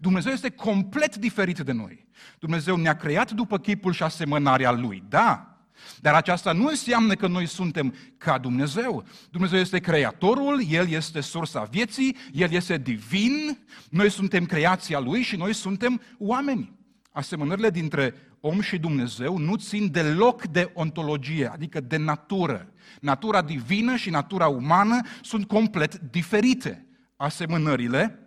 Dumnezeu 0.00 0.32
este 0.32 0.50
complet 0.50 1.16
diferit 1.16 1.58
de 1.58 1.72
noi. 1.72 2.06
Dumnezeu 2.38 2.76
ne-a 2.76 2.96
creat 2.96 3.32
după 3.32 3.58
chipul 3.58 3.92
și 3.92 4.02
asemănarea 4.02 4.70
Lui, 4.72 5.02
da, 5.08 5.56
dar 6.00 6.14
aceasta 6.14 6.52
nu 6.52 6.66
înseamnă 6.66 7.14
că 7.14 7.26
noi 7.26 7.46
suntem 7.46 7.94
ca 8.18 8.38
Dumnezeu. 8.38 9.04
Dumnezeu 9.30 9.58
este 9.58 9.78
creatorul, 9.78 10.62
El 10.68 10.88
este 10.88 11.20
sursa 11.20 11.62
vieții, 11.62 12.16
El 12.32 12.52
este 12.52 12.78
divin, 12.78 13.58
noi 13.90 14.10
suntem 14.10 14.46
creația 14.46 14.98
Lui 14.98 15.22
și 15.22 15.36
noi 15.36 15.52
suntem 15.52 16.00
oameni. 16.18 16.74
Asemănările 17.12 17.70
dintre 17.70 18.14
om 18.40 18.60
și 18.60 18.78
Dumnezeu 18.78 19.38
nu 19.38 19.56
țin 19.56 19.90
deloc 19.90 20.46
de 20.46 20.70
ontologie, 20.74 21.46
adică 21.52 21.80
de 21.80 21.96
natură. 21.96 22.72
Natura 23.00 23.42
divină 23.42 23.96
și 23.96 24.10
natura 24.10 24.46
umană 24.46 25.00
sunt 25.22 25.46
complet 25.46 25.94
diferite. 25.94 26.86
Asemănările 27.16 28.25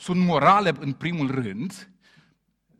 sunt 0.00 0.24
morale 0.24 0.72
în 0.80 0.92
primul 0.92 1.30
rând, 1.30 1.90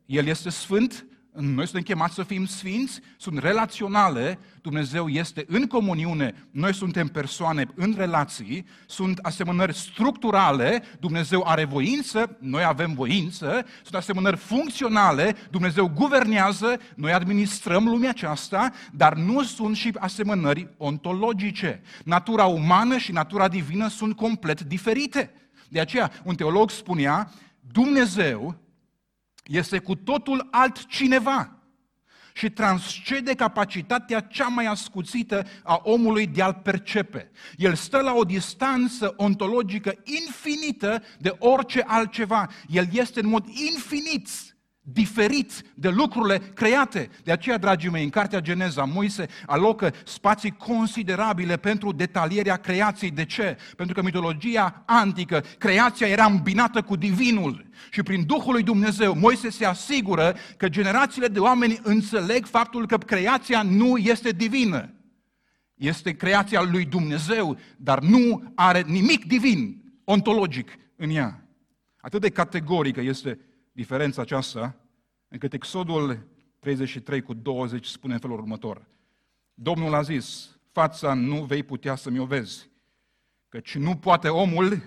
El 0.05 0.25
este 0.25 0.49
sfânt, 0.49 1.05
noi 1.33 1.65
suntem 1.65 1.81
chemați 1.81 2.13
să 2.13 2.23
fim 2.23 2.45
sfinți, 2.45 2.99
sunt 3.17 3.37
relaționale, 3.37 4.39
Dumnezeu 4.61 5.07
este 5.07 5.45
în 5.47 5.67
comuniune, 5.67 6.47
noi 6.51 6.73
suntem 6.73 7.07
persoane 7.07 7.67
în 7.75 7.93
relații, 7.97 8.65
sunt 8.87 9.17
asemănări 9.17 9.75
structurale, 9.75 10.83
Dumnezeu 10.99 11.43
are 11.45 11.65
voință, 11.65 12.37
noi 12.39 12.63
avem 12.63 12.93
voință, 12.93 13.65
sunt 13.83 13.95
asemănări 13.95 14.37
funcționale, 14.37 15.35
Dumnezeu 15.49 15.87
guvernează, 15.95 16.79
noi 16.95 17.11
administrăm 17.11 17.85
lumea 17.85 18.09
aceasta, 18.09 18.71
dar 18.93 19.15
nu 19.15 19.43
sunt 19.43 19.75
și 19.75 19.93
asemănări 19.99 20.73
ontologice. 20.77 21.81
Natura 22.03 22.45
umană 22.45 22.97
și 22.97 23.11
natura 23.11 23.47
divină 23.47 23.87
sunt 23.87 24.15
complet 24.15 24.61
diferite. 24.61 25.33
De 25.71 25.79
aceea, 25.79 26.11
un 26.23 26.35
teolog 26.35 26.71
spunea, 26.71 27.31
Dumnezeu 27.71 28.55
este 29.43 29.79
cu 29.79 29.95
totul 29.95 30.47
altcineva 30.51 31.57
și 32.33 32.49
transcede 32.49 33.33
capacitatea 33.33 34.19
cea 34.19 34.47
mai 34.47 34.65
ascuțită 34.65 35.47
a 35.63 35.81
omului 35.83 36.27
de 36.27 36.41
a-l 36.41 36.53
percepe. 36.53 37.31
El 37.57 37.75
stă 37.75 37.97
la 37.97 38.13
o 38.13 38.23
distanță 38.23 39.13
ontologică 39.17 39.93
infinită 40.03 41.03
de 41.19 41.35
orice 41.39 41.83
altceva. 41.87 42.49
El 42.67 42.87
este 42.91 43.19
în 43.19 43.27
mod 43.27 43.47
infinit 43.47 44.27
diferit 44.81 45.63
de 45.75 45.89
lucrurile 45.89 46.37
create. 46.37 47.09
De 47.23 47.31
aceea, 47.31 47.57
dragii 47.57 47.89
mei, 47.89 48.03
în 48.03 48.09
Cartea 48.09 48.39
Geneza, 48.39 48.83
Moise 48.83 49.27
alocă 49.45 49.93
spații 50.05 50.51
considerabile 50.51 51.57
pentru 51.57 51.91
detalierea 51.91 52.55
creației. 52.55 53.11
De 53.11 53.25
ce? 53.25 53.57
Pentru 53.75 53.95
că 53.95 54.01
mitologia 54.01 54.83
antică, 54.85 55.43
creația 55.57 56.07
era 56.07 56.25
îmbinată 56.25 56.81
cu 56.81 56.95
divinul. 56.95 57.65
Și 57.91 58.03
prin 58.03 58.25
Duhul 58.25 58.53
lui 58.53 58.63
Dumnezeu, 58.63 59.15
Moise 59.15 59.49
se 59.49 59.65
asigură 59.65 60.35
că 60.57 60.69
generațiile 60.69 61.27
de 61.27 61.39
oameni 61.39 61.79
înțeleg 61.83 62.45
faptul 62.45 62.87
că 62.87 62.97
creația 62.97 63.61
nu 63.61 63.97
este 63.97 64.29
divină. 64.29 64.93
Este 65.75 66.15
creația 66.15 66.61
lui 66.61 66.85
Dumnezeu, 66.85 67.57
dar 67.77 67.99
nu 67.99 68.51
are 68.55 68.83
nimic 68.87 69.25
divin, 69.25 69.81
ontologic 70.03 70.69
în 70.95 71.09
ea. 71.09 71.45
Atât 71.97 72.21
de 72.21 72.29
categorică 72.29 73.01
este 73.01 73.39
diferența 73.71 74.21
aceasta, 74.21 74.75
încât 75.27 75.53
Exodul 75.53 76.27
33 76.59 77.21
cu 77.21 77.33
20 77.33 77.85
spune 77.85 78.13
în 78.13 78.19
felul 78.19 78.37
următor. 78.37 78.87
Domnul 79.53 79.93
a 79.93 80.01
zis, 80.01 80.59
fața 80.71 81.13
nu 81.13 81.43
vei 81.43 81.63
putea 81.63 81.95
să-mi 81.95 82.19
o 82.19 82.25
vezi, 82.25 82.69
căci 83.49 83.75
nu 83.75 83.97
poate 83.97 84.29
omul 84.29 84.81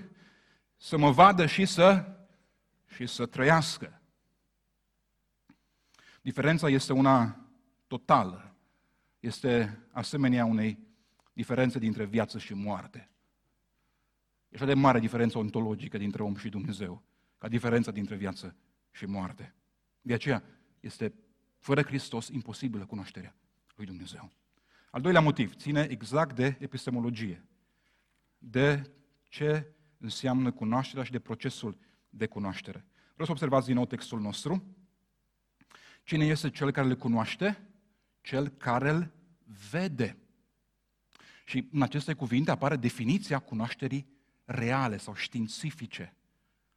să 0.77 0.99
mă 0.99 1.11
vadă 1.11 1.47
și 1.47 1.65
să, 1.65 2.05
și 2.87 3.07
să 3.07 3.27
trăiască. 3.27 4.01
Diferența 6.23 6.69
este 6.69 6.93
una 6.93 7.41
totală. 7.87 8.55
Este 9.21 9.79
asemenea 9.91 10.45
unei 10.45 10.79
diferențe 11.33 11.79
dintre 11.79 12.05
viață 12.05 12.39
și 12.39 12.55
moarte. 12.55 13.11
E 14.49 14.57
așa 14.57 14.65
de 14.65 14.75
mare 14.75 14.99
diferența 14.99 15.39
ontologică 15.39 15.99
dintre 15.99 16.23
om 16.23 16.37
și 16.37 16.49
Dumnezeu, 16.49 17.03
ca 17.39 17.49
diferența 17.49 17.91
dintre 17.91 18.17
viață 18.17 18.57
și 18.95 19.07
moarte. 19.07 19.55
De 20.01 20.15
aceea 20.15 20.43
este, 20.81 21.15
fără 21.59 21.83
Hristos, 21.83 22.29
imposibilă 22.29 22.87
cunoașterea 22.87 23.37
lui 23.75 23.87
Dumnezeu. 23.87 24.31
Al 24.91 25.01
doilea 25.01 25.21
motiv 25.21 25.55
ține 25.55 25.87
exact 25.91 26.35
de 26.35 26.57
epistemologie, 26.59 27.45
de 28.39 28.91
ce 29.29 29.73
înseamnă 29.99 30.53
cunoașterea 30.53 31.05
și 31.05 31.11
de 31.11 31.19
procesul 31.19 31.79
de 32.09 32.27
cunoaștere. 32.27 32.85
Vreau 33.13 33.27
să 33.27 33.33
observați 33.33 33.67
din 33.67 33.75
nou 33.75 33.87
textul 33.87 34.21
nostru. 34.21 34.77
Cine 36.03 36.25
este 36.25 36.51
cel 36.51 36.71
care 36.71 36.87
le 36.87 36.95
cunoaște? 36.95 37.69
Cel 38.21 38.49
care 38.49 38.91
îl 38.91 39.13
vede. 39.71 40.19
Și 41.45 41.69
în 41.73 41.83
aceste 41.83 42.15
cuvinte 42.15 42.51
apare 42.51 42.77
definiția 42.77 43.39
cunoașterii 43.39 44.07
reale 44.45 44.97
sau 44.97 45.15
științifice. 45.15 46.17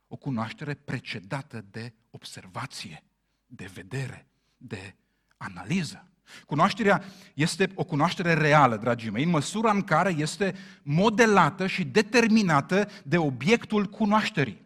O 0.08 0.16
cunoaștere 0.16 0.74
precedată 0.74 1.66
de 1.72 1.94
observație, 2.10 3.04
de 3.46 3.70
vedere, 3.74 4.28
de 4.58 4.96
analiză. 5.38 6.08
Cunoașterea 6.46 7.04
este 7.34 7.72
o 7.76 7.84
cunoaștere 7.84 8.34
reală, 8.34 8.76
dragii 8.76 9.10
mei, 9.10 9.24
în 9.24 9.30
măsura 9.30 9.72
în 9.72 9.82
care 9.82 10.16
este 10.18 10.56
modelată 10.84 11.68
și 11.68 11.84
determinată 11.84 12.90
de 13.04 13.18
obiectul 13.18 13.86
cunoașterii. 13.86 14.66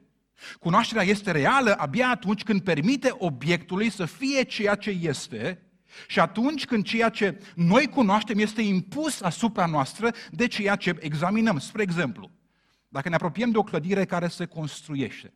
Cunoașterea 0.59 1.03
este 1.03 1.31
reală 1.31 1.73
abia 1.77 2.09
atunci 2.09 2.43
când 2.43 2.61
permite 2.61 3.15
obiectului 3.17 3.89
să 3.89 4.05
fie 4.05 4.43
ceea 4.43 4.75
ce 4.75 4.89
este 4.89 5.61
și 6.07 6.19
atunci 6.19 6.65
când 6.65 6.85
ceea 6.85 7.09
ce 7.09 7.41
noi 7.55 7.87
cunoaștem 7.87 8.39
este 8.39 8.61
impus 8.61 9.21
asupra 9.21 9.65
noastră 9.65 10.13
de 10.31 10.47
ceea 10.47 10.75
ce 10.75 10.95
examinăm. 10.99 11.59
Spre 11.59 11.81
exemplu, 11.81 12.29
dacă 12.91 13.09
ne 13.09 13.15
apropiem 13.15 13.51
de 13.51 13.57
o 13.57 13.63
clădire 13.63 14.05
care 14.05 14.27
se 14.27 14.45
construiește 14.45 15.33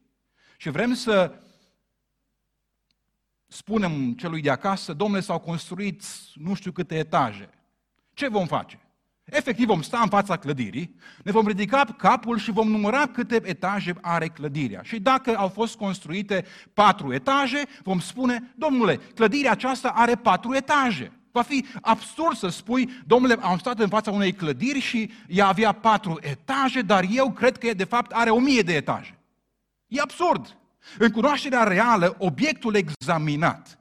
și 0.57 0.69
vrem 0.69 0.93
să 0.93 1.41
spunem 3.47 4.13
celui 4.13 4.41
de 4.41 4.49
acasă, 4.49 4.93
domnule, 4.93 5.21
s-au 5.21 5.39
construit 5.39 6.03
nu 6.33 6.53
știu 6.53 6.71
câte 6.71 6.97
etaje. 6.97 7.49
Ce 8.13 8.27
vom 8.27 8.45
face? 8.45 8.79
Efectiv 9.23 9.65
vom 9.65 9.81
sta 9.81 9.99
în 9.99 10.09
fața 10.09 10.37
clădirii, 10.37 10.95
ne 11.23 11.31
vom 11.31 11.47
ridica 11.47 11.83
capul 11.97 12.37
și 12.37 12.51
vom 12.51 12.69
număra 12.69 13.07
câte 13.07 13.41
etaje 13.43 13.95
are 14.01 14.27
clădirea. 14.27 14.81
Și 14.83 14.99
dacă 14.99 15.37
au 15.37 15.47
fost 15.47 15.75
construite 15.75 16.45
patru 16.73 17.13
etaje, 17.13 17.63
vom 17.83 17.99
spune, 17.99 18.53
domnule, 18.55 18.95
clădirea 18.95 19.51
aceasta 19.51 19.89
are 19.89 20.15
patru 20.15 20.53
etaje. 20.53 21.11
Va 21.35 21.41
fi 21.41 21.65
absurd 21.81 22.37
să 22.37 22.47
spui, 22.47 22.89
domnule, 23.05 23.37
am 23.41 23.57
stat 23.57 23.79
în 23.79 23.87
fața 23.87 24.11
unei 24.11 24.33
clădiri 24.33 24.79
și 24.79 25.11
ea 25.27 25.47
avea 25.47 25.71
patru 25.71 26.19
etaje, 26.21 26.81
dar 26.81 27.05
eu 27.11 27.31
cred 27.31 27.57
că 27.57 27.73
de 27.73 27.83
fapt 27.83 28.11
are 28.11 28.29
o 28.29 28.39
mie 28.39 28.61
de 28.61 28.75
etaje. 28.75 29.17
E 29.87 30.01
absurd. 30.01 30.57
În 30.97 31.09
cunoașterea 31.09 31.63
reală, 31.63 32.15
obiectul 32.19 32.75
examinat 32.75 33.79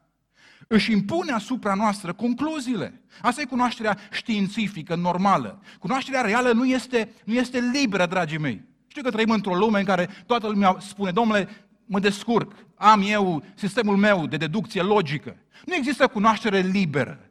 își 0.68 0.92
impune 0.92 1.32
asupra 1.32 1.75
noastră 1.75 2.12
concluziile. 2.12 3.02
Asta 3.20 3.40
e 3.40 3.44
cunoașterea 3.44 3.99
științifică, 4.12 4.94
normală. 4.94 5.62
Cunoașterea 5.78 6.20
reală 6.20 6.52
nu 6.52 6.64
este, 6.64 7.12
nu 7.25 7.34
este 7.34 7.58
liberă, 7.73 8.06
dragii 8.06 8.38
mei. 8.38 8.62
Știu 8.87 9.02
că 9.02 9.11
trăim 9.11 9.30
într-o 9.30 9.54
lume 9.54 9.78
în 9.78 9.84
care 9.84 10.08
toată 10.26 10.46
lumea 10.46 10.76
spune, 10.80 11.11
domnule, 11.11 11.49
mă 11.84 11.99
descurc, 11.99 12.52
am 12.75 13.02
eu 13.06 13.44
sistemul 13.54 13.96
meu 13.96 14.26
de 14.26 14.37
deducție 14.37 14.82
logică. 14.82 15.37
Nu 15.66 15.75
există 15.75 16.06
cunoaștere 16.06 16.61
liberă. 16.61 17.24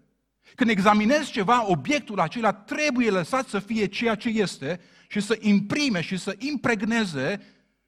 Când 0.55 0.69
examinezi 0.69 1.31
ceva, 1.31 1.69
obiectul 1.69 2.19
acela 2.19 2.53
trebuie 2.53 3.09
lăsat 3.09 3.47
să 3.47 3.59
fie 3.59 3.85
ceea 3.85 4.15
ce 4.15 4.29
este 4.29 4.79
și 5.07 5.19
să 5.19 5.37
imprime 5.39 6.01
și 6.01 6.17
să 6.17 6.35
impregneze 6.37 7.41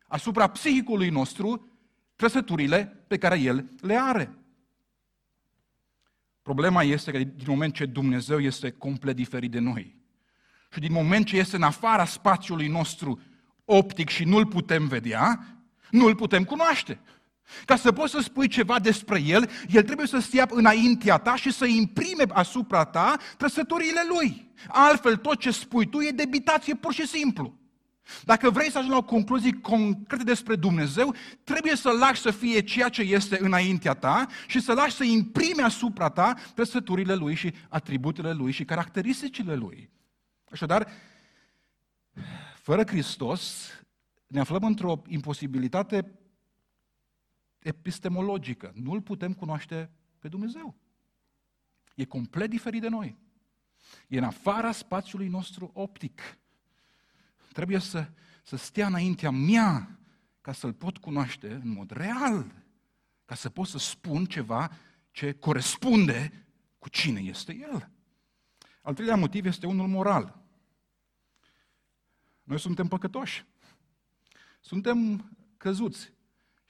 asupra 0.07 0.47
psihicului 0.47 1.09
nostru 1.09 1.69
trăsăturile 2.15 3.03
pe 3.07 3.17
care 3.17 3.39
el 3.39 3.65
le 3.81 3.97
are. 4.01 4.37
Problema 6.41 6.83
este 6.83 7.11
că 7.11 7.17
din 7.17 7.45
moment 7.45 7.73
ce 7.73 7.85
Dumnezeu 7.85 8.39
este 8.39 8.71
complet 8.71 9.15
diferit 9.15 9.51
de 9.51 9.59
noi 9.59 9.95
și 10.75 10.79
din 10.79 10.91
moment 10.91 11.25
ce 11.25 11.37
este 11.37 11.55
în 11.55 11.63
afara 11.63 12.05
spațiului 12.05 12.67
nostru 12.67 13.21
optic 13.65 14.09
și 14.09 14.23
nu-l 14.23 14.45
putem 14.45 14.87
vedea, 14.87 15.45
nu-l 15.91 16.15
putem 16.15 16.43
cunoaște. 16.43 16.99
Ca 17.65 17.75
să 17.75 17.91
poți 17.91 18.11
să 18.11 18.19
spui 18.19 18.47
ceva 18.47 18.79
despre 18.79 19.21
el, 19.21 19.49
el 19.69 19.83
trebuie 19.83 20.07
să 20.07 20.19
stea 20.19 20.47
înaintea 20.49 21.17
ta 21.17 21.35
și 21.35 21.51
să 21.51 21.65
imprime 21.65 22.23
asupra 22.29 22.85
ta 22.85 23.17
trăsăturile 23.37 24.01
lui. 24.07 24.51
Altfel, 24.67 25.17
tot 25.17 25.39
ce 25.39 25.51
spui 25.51 25.89
tu 25.89 26.01
e 26.01 26.09
debitație 26.09 26.75
pur 26.75 26.93
și 26.93 27.07
simplu. 27.07 27.53
Dacă 28.23 28.49
vrei 28.49 28.71
să 28.71 28.77
ajungi 28.77 28.95
la 28.95 28.99
o 28.99 29.03
concluzie 29.03 29.59
concretă 29.61 30.23
despre 30.23 30.55
Dumnezeu, 30.55 31.15
trebuie 31.43 31.75
să 31.75 31.89
lași 31.89 32.21
să 32.21 32.31
fie 32.31 32.61
ceea 32.61 32.89
ce 32.89 33.01
este 33.01 33.37
înaintea 33.41 33.93
ta 33.93 34.27
și 34.47 34.59
să 34.59 34.73
lași 34.73 34.95
să 34.95 35.03
imprime 35.03 35.63
asupra 35.63 36.09
ta 36.09 36.33
trăsăturile 36.55 37.13
Lui 37.13 37.35
și 37.35 37.53
atributele 37.69 38.31
Lui 38.31 38.51
și 38.51 38.65
caracteristicile 38.65 39.55
Lui. 39.55 39.89
Așadar, 40.51 40.87
fără 42.61 42.83
Hristos, 42.85 43.69
ne 44.27 44.39
aflăm 44.39 44.63
într-o 44.63 45.01
imposibilitate 45.07 46.11
epistemologică. 47.65 48.71
Nu-L 48.75 49.01
putem 49.01 49.33
cunoaște 49.33 49.89
pe 50.19 50.27
Dumnezeu. 50.27 50.75
E 51.95 52.05
complet 52.05 52.49
diferit 52.49 52.81
de 52.81 52.87
noi. 52.87 53.17
E 54.07 54.17
în 54.17 54.23
afara 54.23 54.71
spațiului 54.71 55.27
nostru 55.27 55.71
optic. 55.73 56.21
Trebuie 57.53 57.79
să, 57.79 58.11
să 58.43 58.55
stea 58.55 58.87
înaintea 58.87 59.29
mea 59.31 59.99
ca 60.41 60.51
să-L 60.51 60.73
pot 60.73 60.97
cunoaște 60.97 61.53
în 61.53 61.69
mod 61.69 61.91
real, 61.91 62.63
ca 63.25 63.35
să 63.35 63.49
pot 63.49 63.67
să 63.67 63.77
spun 63.77 64.25
ceva 64.25 64.71
ce 65.11 65.33
corespunde 65.33 66.45
cu 66.79 66.89
cine 66.89 67.19
este 67.19 67.55
El. 67.55 67.89
Al 68.81 68.93
treilea 68.93 69.15
motiv 69.15 69.45
este 69.45 69.67
unul 69.67 69.87
moral. 69.87 70.43
Noi 72.43 72.59
suntem 72.59 72.87
păcătoși. 72.87 73.45
Suntem 74.61 75.29
căzuți. 75.57 76.14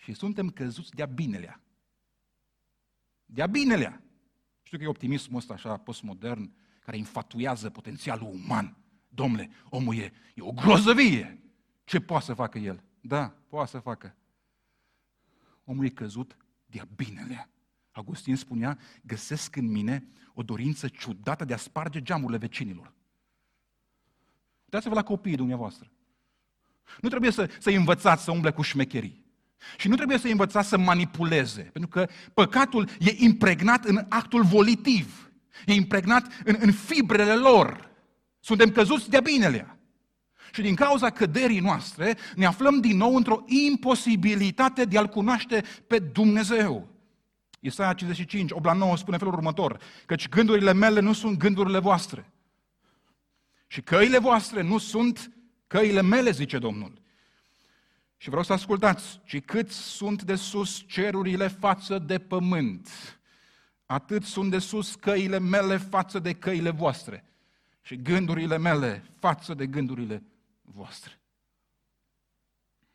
Și 0.05 0.13
suntem 0.13 0.49
căzuți 0.49 0.91
de-a 0.91 1.05
binelea. 1.05 1.61
De-a 3.25 3.47
binelea. 3.47 4.03
Știu 4.63 4.77
că 4.77 4.83
e 4.83 4.87
optimismul 4.87 5.37
ăsta 5.37 5.53
așa 5.53 5.77
postmodern, 5.77 6.53
care 6.79 6.97
infatuează 6.97 7.69
potențialul 7.69 8.27
uman. 8.27 8.77
Domnule, 9.07 9.49
omul 9.69 9.95
e, 9.95 10.13
e 10.35 10.41
o 10.41 10.51
grozăvie. 10.51 11.43
Ce 11.83 11.99
poate 11.99 12.25
să 12.25 12.33
facă 12.33 12.57
el? 12.57 12.83
Da, 13.01 13.35
poate 13.49 13.69
să 13.69 13.79
facă. 13.79 14.15
Omul 15.63 15.85
e 15.85 15.89
căzut 15.89 16.37
de-a 16.65 16.87
binelea. 16.95 17.49
Augustin 17.91 18.35
spunea, 18.35 18.77
găsesc 19.03 19.55
în 19.55 19.71
mine 19.71 20.07
o 20.33 20.43
dorință 20.43 20.87
ciudată 20.87 21.45
de 21.45 21.53
a 21.53 21.57
sparge 21.57 22.01
geamurile 22.01 22.37
vecinilor. 22.37 22.93
Uitați-vă 24.63 24.93
la 24.93 25.03
copiii 25.03 25.35
dumneavoastră. 25.35 25.91
Nu 27.01 27.09
trebuie 27.09 27.31
să, 27.31 27.49
să 27.59 27.69
învățați 27.69 28.23
să 28.23 28.31
umble 28.31 28.51
cu 28.51 28.61
șmecherii. 28.61 29.24
Și 29.77 29.87
nu 29.87 29.95
trebuie 29.95 30.17
să 30.17 30.27
învățați 30.27 30.69
să 30.69 30.77
manipuleze, 30.77 31.61
pentru 31.61 31.89
că 31.89 32.07
păcatul 32.33 32.89
e 32.99 33.13
impregnat 33.17 33.85
în 33.85 34.05
actul 34.09 34.43
volitiv, 34.43 35.31
e 35.65 35.73
impregnat 35.73 36.27
în, 36.43 36.55
în 36.59 36.71
fibrele 36.71 37.33
lor. 37.33 37.89
Suntem 38.39 38.71
căzuți 38.71 39.09
de 39.09 39.19
binelea. 39.23 39.79
Și 40.51 40.61
din 40.61 40.75
cauza 40.75 41.09
căderii 41.09 41.59
noastre 41.59 42.17
ne 42.35 42.45
aflăm 42.45 42.79
din 42.79 42.97
nou 42.97 43.15
într-o 43.15 43.43
imposibilitate 43.45 44.85
de 44.85 44.97
a-L 44.97 45.07
cunoaște 45.07 45.63
pe 45.87 45.99
Dumnezeu. 45.99 46.87
Isaia 47.59 47.93
55, 47.93 48.51
8 48.51 48.65
la 48.65 48.73
9 48.73 48.97
spune 48.97 49.17
felul 49.17 49.33
următor, 49.33 49.79
căci 50.05 50.29
gândurile 50.29 50.73
mele 50.73 50.99
nu 50.99 51.13
sunt 51.13 51.37
gândurile 51.37 51.79
voastre. 51.79 52.31
Și 53.67 53.81
căile 53.81 54.17
voastre 54.17 54.61
nu 54.61 54.77
sunt 54.77 55.31
căile 55.67 56.01
mele, 56.01 56.31
zice 56.31 56.57
Domnul. 56.57 56.93
Și 58.17 58.29
vreau 58.29 58.43
să 58.43 58.53
ascultați, 58.53 59.19
și 59.23 59.41
cât 59.41 59.71
sunt 59.71 60.23
de 60.23 60.35
sus 60.35 60.83
cerurile 60.87 61.47
față 61.47 61.99
de 61.99 62.19
pământ, 62.19 62.89
atât 63.85 64.23
sunt 64.23 64.51
de 64.51 64.59
sus 64.59 64.95
căile 64.95 65.39
mele 65.39 65.77
față 65.77 66.19
de 66.19 66.33
căile 66.33 66.69
voastre 66.69 67.23
și 67.81 68.01
gândurile 68.01 68.57
mele 68.57 69.05
față 69.19 69.53
de 69.53 69.67
gândurile 69.67 70.23
voastre. 70.61 71.19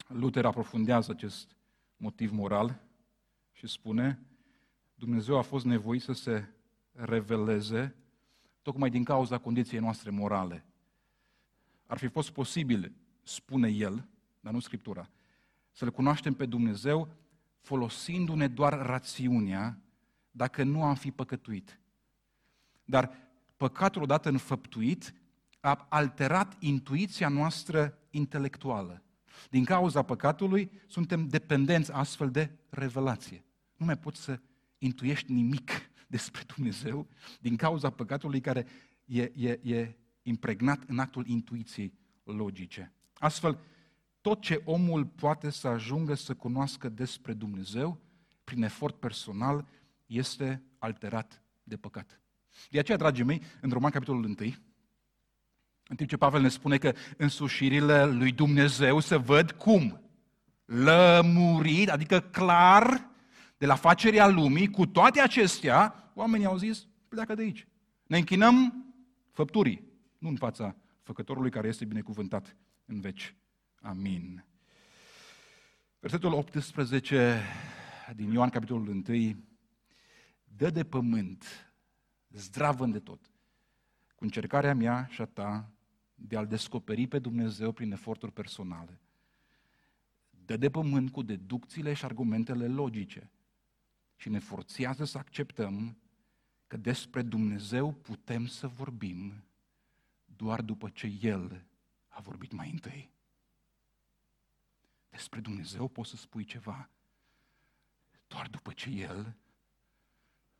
Luther 0.06 0.44
aprofundează 0.44 1.10
acest 1.10 1.56
motiv 1.96 2.30
moral 2.30 2.80
și 3.52 3.66
spune, 3.66 4.18
Dumnezeu 4.94 5.36
a 5.38 5.42
fost 5.42 5.64
nevoit 5.64 6.02
să 6.02 6.12
se 6.12 6.48
reveleze 6.92 7.94
tocmai 8.62 8.90
din 8.90 9.04
cauza 9.04 9.38
condiției 9.38 9.80
noastre 9.80 10.10
morale. 10.10 10.64
Ar 11.86 11.98
fi 11.98 12.06
fost 12.06 12.30
posibil, 12.30 12.92
spune 13.22 13.68
el, 13.68 14.08
dar 14.40 14.52
nu 14.52 14.60
Scriptura, 14.60 15.10
să-L 15.72 15.90
cunoaștem 15.90 16.34
pe 16.34 16.46
Dumnezeu 16.46 17.08
folosindu-ne 17.60 18.48
doar 18.48 18.86
rațiunea 18.86 19.78
dacă 20.30 20.62
nu 20.62 20.82
am 20.84 20.94
fi 20.94 21.10
păcătuit. 21.10 21.80
Dar 22.84 23.10
păcatul 23.56 24.02
odată 24.02 24.28
înfăptuit 24.28 25.14
a 25.60 25.86
alterat 25.88 26.56
intuiția 26.58 27.28
noastră 27.28 27.98
intelectuală. 28.10 29.02
Din 29.50 29.64
cauza 29.64 30.02
păcatului, 30.02 30.70
suntem 30.86 31.28
dependenți 31.28 31.92
astfel 31.92 32.30
de 32.30 32.50
revelație. 32.68 33.44
Nu 33.76 33.86
mai 33.86 33.98
poți 33.98 34.20
să 34.22 34.40
intuiești 34.78 35.32
nimic 35.32 35.70
despre 36.06 36.42
Dumnezeu 36.54 37.08
din 37.40 37.56
cauza 37.56 37.90
păcatului 37.90 38.40
care 38.40 38.66
e, 39.04 39.22
e, 39.34 39.50
e 39.62 39.96
impregnat 40.22 40.82
în 40.86 40.98
actul 40.98 41.26
intuiției 41.26 41.92
logice. 42.24 42.92
Astfel, 43.14 43.58
tot 44.20 44.40
ce 44.40 44.62
omul 44.64 45.04
poate 45.04 45.50
să 45.50 45.68
ajungă 45.68 46.14
să 46.14 46.34
cunoască 46.34 46.88
despre 46.88 47.32
Dumnezeu, 47.32 48.00
prin 48.44 48.62
efort 48.62 48.94
personal, 48.94 49.66
este 50.06 50.62
alterat 50.78 51.42
de 51.62 51.76
păcat. 51.76 52.20
De 52.70 52.78
aceea, 52.78 52.96
dragii 52.96 53.24
mei, 53.24 53.42
în 53.60 53.70
Roman 53.70 53.90
capitolul 53.90 54.24
1, 54.24 54.34
în 55.88 55.96
timp 55.96 56.08
ce 56.08 56.16
Pavel 56.16 56.40
ne 56.40 56.48
spune 56.48 56.78
că 56.78 56.92
însușirile 57.16 58.04
lui 58.06 58.32
Dumnezeu 58.32 59.00
se 59.00 59.16
văd 59.16 59.50
cum? 59.50 60.00
Lămurit, 60.64 61.88
adică 61.88 62.20
clar, 62.20 63.10
de 63.56 63.66
la 63.66 63.74
facerea 63.74 64.28
lumii, 64.28 64.70
cu 64.70 64.86
toate 64.86 65.20
acestea, 65.20 66.10
oamenii 66.14 66.46
au 66.46 66.56
zis, 66.56 66.86
pleacă 67.08 67.34
de 67.34 67.42
aici. 67.42 67.68
Ne 68.06 68.16
închinăm 68.16 68.84
făpturii, 69.32 69.84
nu 70.18 70.28
în 70.28 70.36
fața 70.36 70.76
făcătorului 71.02 71.50
care 71.50 71.68
este 71.68 71.84
binecuvântat 71.84 72.56
în 72.84 73.00
veci. 73.00 73.34
Amin. 73.80 74.44
Versetul 76.00 76.32
18 76.32 77.42
din 78.14 78.32
Ioan, 78.32 78.50
capitolul 78.50 78.88
1, 78.88 79.36
dă 80.44 80.70
de 80.70 80.84
pământ, 80.84 81.72
zdravă 82.28 82.86
de 82.86 82.98
tot, 82.98 83.30
cu 84.14 84.24
încercarea 84.24 84.74
mea 84.74 85.06
și 85.10 85.20
a 85.20 85.24
ta 85.24 85.72
de 86.14 86.36
a-L 86.36 86.46
descoperi 86.46 87.06
pe 87.06 87.18
Dumnezeu 87.18 87.72
prin 87.72 87.92
eforturi 87.92 88.32
personale. 88.32 89.00
Dă 90.30 90.56
de 90.56 90.70
pământ 90.70 91.10
cu 91.10 91.22
deducțiile 91.22 91.92
și 91.92 92.04
argumentele 92.04 92.66
logice 92.66 93.30
și 94.16 94.28
ne 94.28 94.38
forțează 94.38 95.04
să 95.04 95.18
acceptăm 95.18 95.96
că 96.66 96.76
despre 96.76 97.22
Dumnezeu 97.22 97.92
putem 97.92 98.46
să 98.46 98.66
vorbim 98.66 99.44
doar 100.24 100.62
după 100.62 100.88
ce 100.88 101.12
El 101.20 101.64
a 102.08 102.20
vorbit 102.20 102.52
mai 102.52 102.70
întâi. 102.70 103.10
Despre 105.10 105.40
Dumnezeu 105.40 105.88
poți 105.88 106.10
să 106.10 106.16
spui 106.16 106.44
ceva 106.44 106.90
doar 108.26 108.48
după 108.48 108.72
ce 108.72 108.90
El 108.90 109.36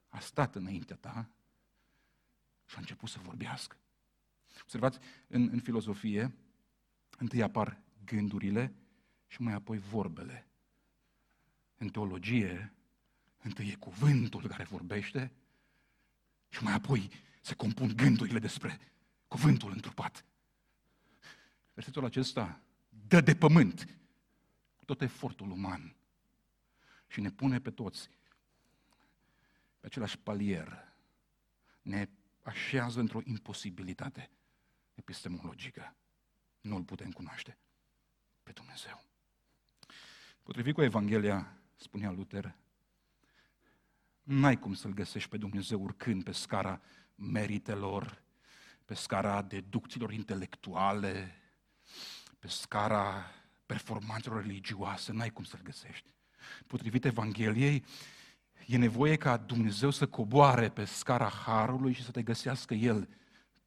a 0.09 0.19
stat 0.19 0.55
înaintea 0.55 0.97
ta 0.97 1.31
și 2.67 2.77
a 2.77 2.79
început 2.79 3.09
să 3.09 3.19
vorbească. 3.23 3.77
Observați, 4.63 4.99
în, 5.27 5.49
în 5.53 5.61
filozofie, 5.61 6.35
întâi 7.19 7.43
apar 7.43 7.81
gândurile 8.05 8.75
și 9.27 9.43
mai 9.43 9.53
apoi 9.53 9.79
vorbele. 9.79 10.47
În 11.77 11.89
teologie, 11.89 12.73
întâi 13.43 13.69
e 13.69 13.75
cuvântul 13.75 14.47
care 14.47 14.65
vorbește 14.65 15.33
și 16.49 16.63
mai 16.63 16.73
apoi 16.73 17.11
se 17.41 17.55
compun 17.55 17.93
gândurile 17.97 18.39
despre 18.39 18.79
cuvântul 19.29 19.73
întrupat. 19.73 20.25
Versetul 21.75 22.05
acesta 22.05 22.61
dă 23.09 23.21
de 23.21 23.35
pământ 23.35 24.00
tot 24.91 25.01
efortul 25.01 25.51
uman 25.51 25.97
și 27.07 27.21
ne 27.21 27.31
pune 27.31 27.61
pe 27.61 27.71
toți 27.71 28.11
pe 29.81 29.87
același 29.87 30.19
palier. 30.19 30.95
Ne 31.83 32.09
așează 32.43 33.01
într-o 33.01 33.21
imposibilitate 33.25 34.31
epistemologică. 34.95 35.95
Nu 36.61 36.77
îl 36.77 36.83
putem 36.83 37.11
cunoaște 37.11 37.59
pe 38.43 38.53
Dumnezeu. 38.53 39.05
Potrivit 40.43 40.75
cu 40.75 40.83
Evanghelia, 40.83 41.59
spunea 41.77 42.11
Luther, 42.11 42.57
n-ai 44.23 44.59
cum 44.59 44.75
să-L 44.75 44.93
găsești 44.93 45.29
pe 45.29 45.37
Dumnezeu 45.37 45.83
urcând 45.83 46.25
pe 46.25 46.33
scara 46.33 46.81
meritelor, 47.15 48.23
pe 48.85 48.95
scara 48.95 49.43
deducțiilor 49.43 50.13
intelectuale, 50.13 51.35
pe 52.39 52.49
scara 52.49 53.31
performanțelor 53.71 54.43
religioase, 54.43 55.13
n-ai 55.13 55.31
cum 55.31 55.45
să-L 55.45 55.61
găsești. 55.63 56.15
Potrivit 56.67 57.05
Evangheliei, 57.05 57.85
e 58.67 58.77
nevoie 58.77 59.17
ca 59.17 59.37
Dumnezeu 59.37 59.91
să 59.91 60.07
coboare 60.07 60.69
pe 60.69 60.85
scara 60.85 61.29
Harului 61.29 61.93
și 61.93 62.03
să 62.03 62.11
te 62.11 62.23
găsească 62.23 62.75
El 62.75 63.09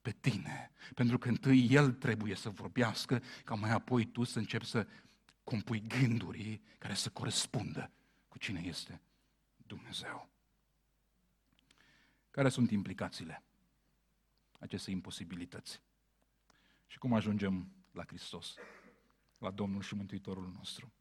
pe 0.01 0.11
tine. 0.11 0.71
Pentru 0.93 1.17
că 1.17 1.27
întâi 1.27 1.67
El 1.69 1.91
trebuie 1.91 2.35
să 2.35 2.49
vorbească, 2.49 3.21
ca 3.43 3.55
mai 3.55 3.71
apoi 3.71 4.05
tu 4.05 4.23
să 4.23 4.39
începi 4.39 4.65
să 4.65 4.87
compui 5.43 5.81
gânduri 5.87 6.61
care 6.77 6.93
să 6.93 7.09
corespundă 7.09 7.91
cu 8.27 8.37
cine 8.37 8.61
este 8.63 9.01
Dumnezeu. 9.57 10.29
Care 12.31 12.49
sunt 12.49 12.71
implicațiile 12.71 13.43
acestei 14.59 14.93
imposibilități? 14.93 15.81
Și 16.87 16.97
cum 16.97 17.13
ajungem 17.13 17.71
la 17.91 18.03
Hristos, 18.03 18.55
la 19.43 19.51
Domnul 19.51 19.81
și 19.81 19.95
Mântuitorul 19.95 20.53
nostru? 20.57 20.93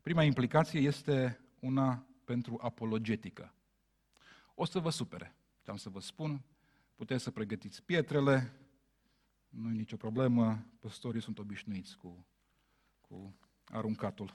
Prima 0.00 0.22
implicație 0.22 0.80
este 0.80 1.40
una 1.60 2.06
pentru 2.24 2.58
apologetică. 2.62 3.54
O 4.54 4.64
să 4.64 4.78
vă 4.78 4.90
supere 4.90 5.36
ce 5.62 5.70
am 5.70 5.76
să 5.76 5.88
vă 5.88 6.00
spun, 6.00 6.42
puteți 6.94 7.22
să 7.22 7.30
pregătiți 7.30 7.82
pietrele, 7.82 8.52
nu 9.48 9.70
e 9.70 9.72
nicio 9.72 9.96
problemă, 9.96 10.66
păstorii 10.78 11.22
sunt 11.22 11.38
obișnuiți 11.38 11.96
cu, 11.96 12.26
cu 13.00 13.34
aruncatul. 13.64 14.34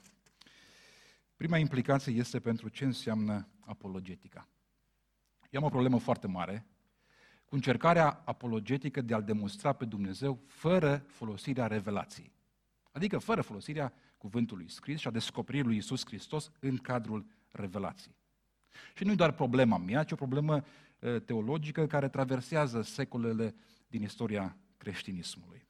Prima 1.36 1.58
implicație 1.58 2.12
este 2.12 2.40
pentru 2.40 2.68
ce 2.68 2.84
înseamnă 2.84 3.48
apologetica. 3.60 4.48
Eu 5.50 5.60
am 5.60 5.66
o 5.66 5.70
problemă 5.70 5.98
foarte 5.98 6.26
mare 6.26 6.66
cu 7.44 7.54
încercarea 7.54 8.22
apologetică 8.24 9.00
de 9.00 9.14
a-L 9.14 9.22
demonstra 9.22 9.72
pe 9.72 9.84
Dumnezeu 9.84 10.42
fără 10.46 11.04
folosirea 11.06 11.66
revelației. 11.66 12.32
Adică 12.98 13.18
fără 13.18 13.40
folosirea 13.40 13.92
cuvântului 14.16 14.70
scris 14.70 15.00
și 15.00 15.08
a 15.08 15.10
descoperirii 15.10 15.66
lui 15.66 15.76
Isus 15.76 16.04
Hristos 16.06 16.50
în 16.60 16.76
cadrul 16.76 17.26
revelației. 17.50 18.14
Și 18.94 19.04
nu 19.04 19.12
e 19.12 19.14
doar 19.14 19.32
problema 19.32 19.76
mea, 19.76 20.02
ci 20.02 20.12
o 20.12 20.14
problemă 20.14 20.54
uh, 20.54 21.20
teologică 21.24 21.86
care 21.86 22.08
traversează 22.08 22.82
secolele 22.82 23.54
din 23.88 24.02
istoria 24.02 24.56
creștinismului. 24.76 25.66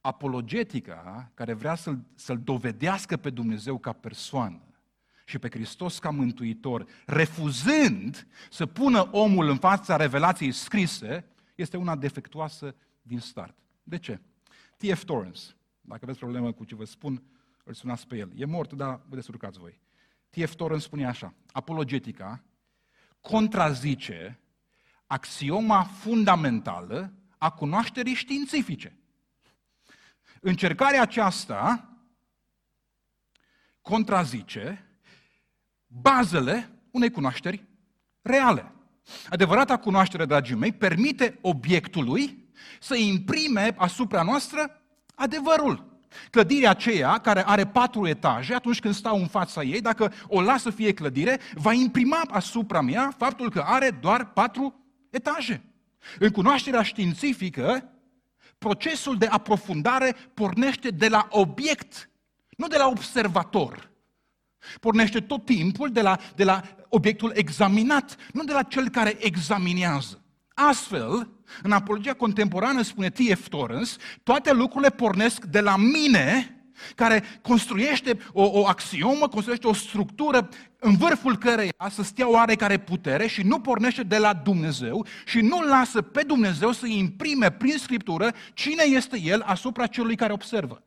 Apologetica, 0.00 1.30
care 1.34 1.52
vrea 1.52 1.74
să-l, 1.74 2.04
să-l 2.14 2.38
dovedească 2.38 3.16
pe 3.16 3.30
Dumnezeu 3.30 3.78
ca 3.78 3.92
persoană 3.92 4.62
și 5.24 5.38
pe 5.38 5.50
Hristos 5.50 5.98
ca 5.98 6.10
mântuitor, 6.10 6.86
refuzând 7.06 8.26
să 8.50 8.66
pună 8.66 9.08
omul 9.12 9.48
în 9.48 9.56
fața 9.56 9.96
revelației 9.96 10.52
scrise, 10.52 11.26
este 11.54 11.76
una 11.76 11.96
defectuoasă 11.96 12.74
din 13.02 13.18
start. 13.18 13.56
De 13.82 13.98
ce? 13.98 14.20
T.F. 14.76 15.04
Torrance, 15.04 15.42
dacă 15.82 16.00
aveți 16.02 16.18
problemă 16.18 16.52
cu 16.52 16.64
ce 16.64 16.74
vă 16.74 16.84
spun, 16.84 17.22
îl 17.64 17.74
sunați 17.74 18.06
pe 18.06 18.16
el. 18.16 18.32
E 18.36 18.44
mort, 18.44 18.72
dar 18.72 19.00
vă 19.08 19.14
descurcați 19.14 19.58
voi. 19.58 19.80
T.F. 20.30 20.54
Torrance 20.54 20.84
spune 20.84 21.06
așa, 21.06 21.34
apologetica 21.52 22.44
contrazice 23.20 24.40
axioma 25.06 25.82
fundamentală 25.82 27.12
a 27.38 27.50
cunoașterii 27.50 28.14
științifice. 28.14 28.96
Încercarea 30.40 31.02
aceasta 31.02 31.88
contrazice 33.80 34.86
bazele 35.86 36.70
unei 36.90 37.10
cunoașteri 37.10 37.64
reale. 38.22 38.72
Adevărata 39.28 39.78
cunoaștere, 39.78 40.24
dragii 40.24 40.54
mei, 40.54 40.72
permite 40.72 41.38
obiectului 41.40 42.50
să 42.80 42.94
imprime 42.94 43.74
asupra 43.76 44.22
noastră 44.22 44.81
adevărul. 45.22 45.90
Clădirea 46.30 46.70
aceea, 46.70 47.18
care 47.18 47.46
are 47.46 47.66
patru 47.66 48.06
etaje, 48.06 48.54
atunci 48.54 48.80
când 48.80 48.94
stau 48.94 49.18
în 49.18 49.26
fața 49.26 49.62
ei, 49.62 49.80
dacă 49.80 50.12
o 50.26 50.40
las 50.40 50.62
să 50.62 50.70
fie 50.70 50.92
clădire, 50.92 51.40
va 51.54 51.72
imprima 51.72 52.20
asupra 52.30 52.80
mea 52.80 53.14
faptul 53.18 53.50
că 53.50 53.64
are 53.66 53.90
doar 54.00 54.32
patru 54.32 54.74
etaje. 55.10 55.62
În 56.18 56.30
cunoașterea 56.30 56.82
științifică, 56.82 57.90
procesul 58.58 59.18
de 59.18 59.26
aprofundare 59.26 60.16
pornește 60.34 60.88
de 60.88 61.08
la 61.08 61.26
obiect, 61.30 62.10
nu 62.56 62.66
de 62.66 62.76
la 62.76 62.86
observator. 62.86 63.90
Pornește 64.80 65.20
tot 65.20 65.44
timpul 65.44 65.92
de 65.92 66.00
la, 66.00 66.18
de 66.34 66.44
la 66.44 66.62
obiectul 66.88 67.32
examinat, 67.34 68.16
nu 68.32 68.44
de 68.44 68.52
la 68.52 68.62
cel 68.62 68.88
care 68.88 69.16
examinează. 69.18 70.22
Astfel, 70.54 71.30
în 71.62 71.72
apologia 71.72 72.14
contemporană, 72.14 72.82
spune 72.82 73.10
T.F. 73.10 73.48
Torrance, 73.48 73.92
toate 74.22 74.52
lucrurile 74.52 74.90
pornesc 74.90 75.44
de 75.44 75.60
la 75.60 75.76
mine 75.76 76.56
care 76.94 77.22
construiește 77.42 78.18
o, 78.32 78.42
o 78.42 78.66
axiomă, 78.66 79.28
construiește 79.28 79.66
o 79.66 79.72
structură 79.72 80.48
în 80.78 80.96
vârful 80.96 81.36
căreia 81.36 81.72
să 81.90 82.02
stea 82.02 82.30
oarecare 82.30 82.78
putere 82.78 83.26
și 83.26 83.42
nu 83.42 83.60
pornește 83.60 84.02
de 84.02 84.18
la 84.18 84.34
Dumnezeu 84.34 85.06
și 85.26 85.40
nu 85.40 85.60
lasă 85.60 86.02
pe 86.02 86.22
Dumnezeu 86.22 86.72
să 86.72 86.86
imprime 86.86 87.50
prin 87.50 87.78
Scriptură 87.78 88.32
cine 88.54 88.82
este 88.82 89.20
El 89.20 89.40
asupra 89.40 89.86
celui 89.86 90.16
care 90.16 90.32
observă. 90.32 90.82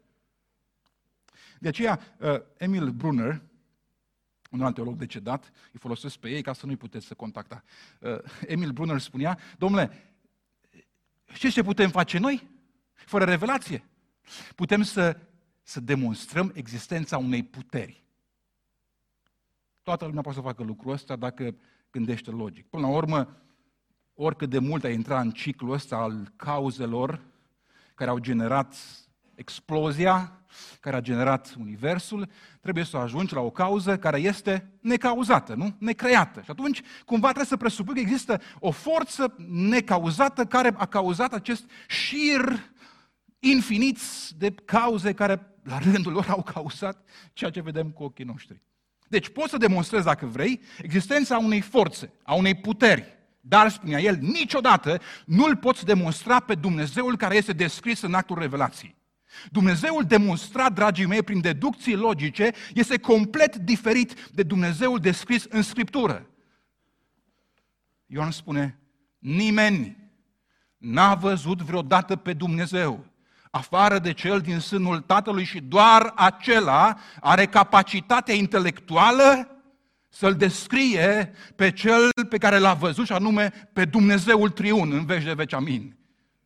De 1.59 1.67
aceea, 1.67 1.99
uh, 2.19 2.41
Emil 2.57 2.89
Brunner, 2.89 3.41
un 4.51 4.61
alt 4.61 4.75
teolog 4.75 4.95
decedat, 4.95 5.51
îi 5.71 5.79
folosesc 5.79 6.17
pe 6.17 6.29
ei 6.29 6.41
ca 6.41 6.53
să 6.53 6.65
nu-i 6.65 6.75
puteți 6.75 7.05
să 7.05 7.13
contacta. 7.13 7.63
Uh, 7.99 8.17
Emil 8.47 8.71
Brunner 8.71 8.99
spunea, 8.99 9.37
domnule, 9.57 10.14
știți 11.33 11.53
ce 11.53 11.63
putem 11.63 11.89
face 11.89 12.17
noi? 12.17 12.47
Fără 12.93 13.25
revelație. 13.25 13.83
Putem 14.55 14.81
să, 14.81 15.17
să 15.63 15.79
demonstrăm 15.79 16.51
existența 16.55 17.17
unei 17.17 17.43
puteri. 17.43 18.03
Toată 19.83 20.05
lumea 20.05 20.21
poate 20.21 20.37
să 20.37 20.43
facă 20.43 20.63
lucrul 20.63 20.91
ăsta 20.91 21.15
dacă 21.15 21.55
gândește 21.91 22.31
logic. 22.31 22.67
Până 22.69 22.87
la 22.87 22.93
urmă, 22.93 23.41
oricât 24.13 24.49
de 24.49 24.59
mult 24.59 24.83
ai 24.83 24.93
intra 24.93 25.19
în 25.19 25.31
ciclul 25.31 25.71
ăsta 25.71 25.95
al 25.95 26.33
cauzelor 26.35 27.21
care 27.95 28.09
au 28.09 28.17
generat 28.17 28.75
explozia, 29.35 30.39
care 30.79 30.95
a 30.95 31.01
generat 31.01 31.55
Universul, 31.59 32.29
trebuie 32.61 32.83
să 32.83 32.97
ajungi 32.97 33.33
la 33.33 33.39
o 33.39 33.49
cauză 33.49 33.97
care 33.97 34.19
este 34.19 34.71
necauzată, 34.81 35.53
nu? 35.53 35.75
Necreată. 35.79 36.41
Și 36.41 36.51
atunci, 36.51 36.81
cumva 37.05 37.27
trebuie 37.27 37.45
să 37.45 37.57
presupui 37.57 37.93
că 37.93 37.99
există 37.99 38.41
o 38.59 38.71
forță 38.71 39.35
necauzată 39.47 40.45
care 40.45 40.73
a 40.77 40.85
cauzat 40.85 41.33
acest 41.33 41.69
șir 41.87 42.73
infinit 43.39 43.97
de 44.37 44.51
cauze 44.51 45.13
care, 45.13 45.47
la 45.63 45.77
rândul 45.77 46.11
lor, 46.11 46.25
au 46.29 46.43
cauzat 46.53 47.07
ceea 47.33 47.49
ce 47.49 47.61
vedem 47.61 47.89
cu 47.89 48.03
ochii 48.03 48.25
noștri. 48.25 48.61
Deci 49.07 49.29
poți 49.29 49.49
să 49.49 49.57
demonstrezi, 49.57 50.05
dacă 50.05 50.25
vrei, 50.25 50.61
existența 50.77 51.37
unei 51.37 51.61
forțe, 51.61 52.11
a 52.23 52.33
unei 52.33 52.55
puteri. 52.55 53.13
Dar, 53.41 53.69
spunea 53.69 53.99
el, 53.99 54.17
niciodată 54.21 55.01
nu-l 55.25 55.55
poți 55.55 55.85
demonstra 55.85 56.39
pe 56.39 56.55
Dumnezeul 56.55 57.17
care 57.17 57.35
este 57.35 57.53
descris 57.53 58.01
în 58.01 58.13
actul 58.13 58.39
revelației. 58.39 58.95
Dumnezeul 59.51 60.03
demonstrat, 60.03 60.73
dragii 60.73 61.05
mei, 61.05 61.23
prin 61.23 61.41
deducții 61.41 61.95
logice, 61.95 62.51
este 62.73 62.99
complet 62.99 63.55
diferit 63.55 64.29
de 64.33 64.43
Dumnezeul 64.43 64.99
descris 64.99 65.45
în 65.49 65.61
Scriptură. 65.61 66.29
Ioan 68.05 68.31
spune, 68.31 68.79
nimeni 69.19 69.97
n-a 70.77 71.15
văzut 71.15 71.61
vreodată 71.61 72.15
pe 72.15 72.33
Dumnezeu, 72.33 73.05
afară 73.51 73.99
de 73.99 74.13
cel 74.13 74.41
din 74.41 74.59
sânul 74.59 74.99
Tatălui 74.99 75.43
și 75.43 75.59
doar 75.59 76.11
acela 76.15 76.97
are 77.19 77.45
capacitatea 77.45 78.33
intelectuală 78.33 79.49
să-l 80.09 80.35
descrie 80.35 81.33
pe 81.55 81.71
cel 81.71 82.09
pe 82.29 82.37
care 82.37 82.57
l-a 82.57 82.73
văzut 82.73 83.05
și 83.05 83.11
anume 83.11 83.69
pe 83.73 83.85
Dumnezeul 83.85 84.49
triun 84.49 84.91
în 84.91 85.05
veci 85.05 85.23
de 85.23 85.33
veci, 85.33 85.53
amin. 85.53 85.97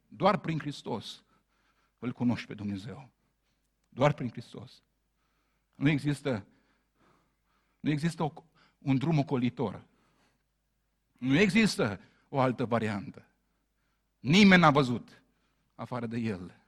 Doar 0.07 0.37
prin 0.37 0.59
Hristos 0.59 1.23
îl 1.99 2.11
cunoști 2.11 2.47
pe 2.47 2.53
Dumnezeu. 2.53 3.09
Doar 3.89 4.13
prin 4.13 4.29
Hristos. 4.29 4.83
Nu 5.75 5.89
există, 5.89 6.45
nu 7.79 7.89
există 7.89 8.23
o, 8.23 8.33
un 8.77 8.97
drum 8.97 9.17
ocolitor. 9.17 9.85
Nu 11.17 11.37
există 11.37 11.99
o 12.29 12.39
altă 12.39 12.65
variantă. 12.65 13.27
Nimeni 14.19 14.61
n-a 14.61 14.71
văzut 14.71 15.23
afară 15.75 16.05
de 16.05 16.17
El. 16.17 16.61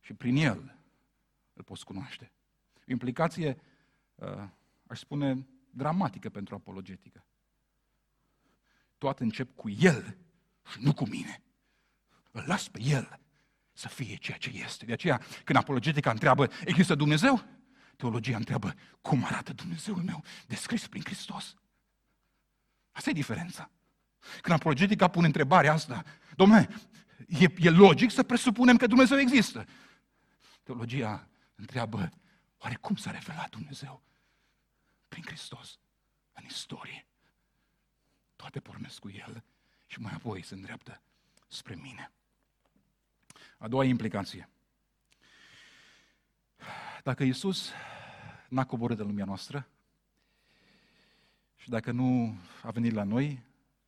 Și 0.00 0.14
prin 0.14 0.36
El 0.36 0.78
îl 1.52 1.62
poți 1.62 1.84
cunoaște. 1.84 2.32
O 2.78 2.90
implicație, 2.90 3.60
uh, 4.14 4.48
aș 4.86 4.98
spune, 4.98 5.46
dramatică 5.70 6.28
pentru 6.28 6.54
apologetică. 6.54 7.24
Toate 8.98 9.22
încep 9.22 9.56
cu 9.56 9.68
El 9.68 10.16
și 10.70 10.80
nu 10.80 10.94
cu 10.94 11.08
mine. 11.08 11.42
Îl 12.30 12.44
las 12.46 12.68
pe 12.68 12.80
El 12.82 13.20
să 13.78 13.88
fie 13.88 14.16
ceea 14.16 14.36
ce 14.36 14.50
este. 14.50 14.84
De 14.84 14.92
aceea, 14.92 15.20
când 15.44 15.58
apologetica 15.58 16.10
întreabă, 16.10 16.50
există 16.64 16.94
Dumnezeu? 16.94 17.44
Teologia 17.96 18.36
întreabă, 18.36 18.74
cum 19.00 19.24
arată 19.24 19.52
Dumnezeul 19.52 20.02
meu 20.02 20.24
descris 20.46 20.86
prin 20.86 21.02
Hristos? 21.04 21.54
Asta 22.90 23.10
e 23.10 23.12
diferența. 23.12 23.70
Când 24.40 24.56
apologetica 24.56 25.08
pune 25.08 25.26
întrebarea 25.26 25.72
asta, 25.72 26.04
domnule, 26.34 26.68
e, 27.26 27.46
e 27.58 27.70
logic 27.70 28.10
să 28.10 28.22
presupunem 28.22 28.76
că 28.76 28.86
Dumnezeu 28.86 29.18
există. 29.18 29.66
Teologia 30.62 31.28
întreabă, 31.54 32.10
oare 32.58 32.74
cum 32.74 32.96
s-a 32.96 33.10
revelat 33.10 33.50
Dumnezeu? 33.50 34.02
Prin 35.08 35.22
Hristos, 35.26 35.78
în 36.32 36.44
istorie. 36.44 37.06
Toate 38.36 38.60
pornesc 38.60 38.98
cu 38.98 39.10
El 39.10 39.44
și 39.86 40.00
mai 40.00 40.12
apoi 40.14 40.42
se 40.42 40.54
îndreaptă 40.54 41.02
spre 41.48 41.74
mine. 41.74 42.12
A 43.58 43.68
doua 43.68 43.84
implicație. 43.84 44.48
Dacă 47.02 47.24
Isus 47.24 47.70
n-a 48.48 48.64
coborât 48.64 48.96
de 48.96 49.02
lumea 49.02 49.24
noastră 49.24 49.68
și 51.56 51.68
dacă 51.68 51.90
nu 51.90 52.36
a 52.62 52.70
venit 52.70 52.92
la 52.92 53.02
noi, 53.02 53.42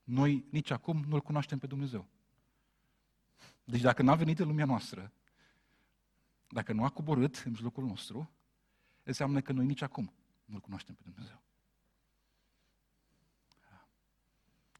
noi 0.04 0.44
nici 0.50 0.70
acum 0.70 1.04
nu-L 1.08 1.20
cunoaștem 1.20 1.58
pe 1.58 1.66
Dumnezeu. 1.66 2.06
Deci 3.64 3.80
dacă 3.80 4.02
n-a 4.02 4.14
venit 4.14 4.38
în 4.38 4.46
lumea 4.46 4.64
noastră, 4.64 5.12
dacă 6.48 6.72
nu 6.72 6.84
a 6.84 6.88
coborât 6.88 7.42
în 7.44 7.50
mijlocul 7.50 7.84
nostru, 7.84 8.30
înseamnă 9.02 9.40
că 9.40 9.52
noi 9.52 9.66
nici 9.66 9.82
acum 9.82 10.12
nu-L 10.44 10.60
cunoaștem 10.60 10.94
pe 10.94 11.02
Dumnezeu. 11.04 11.42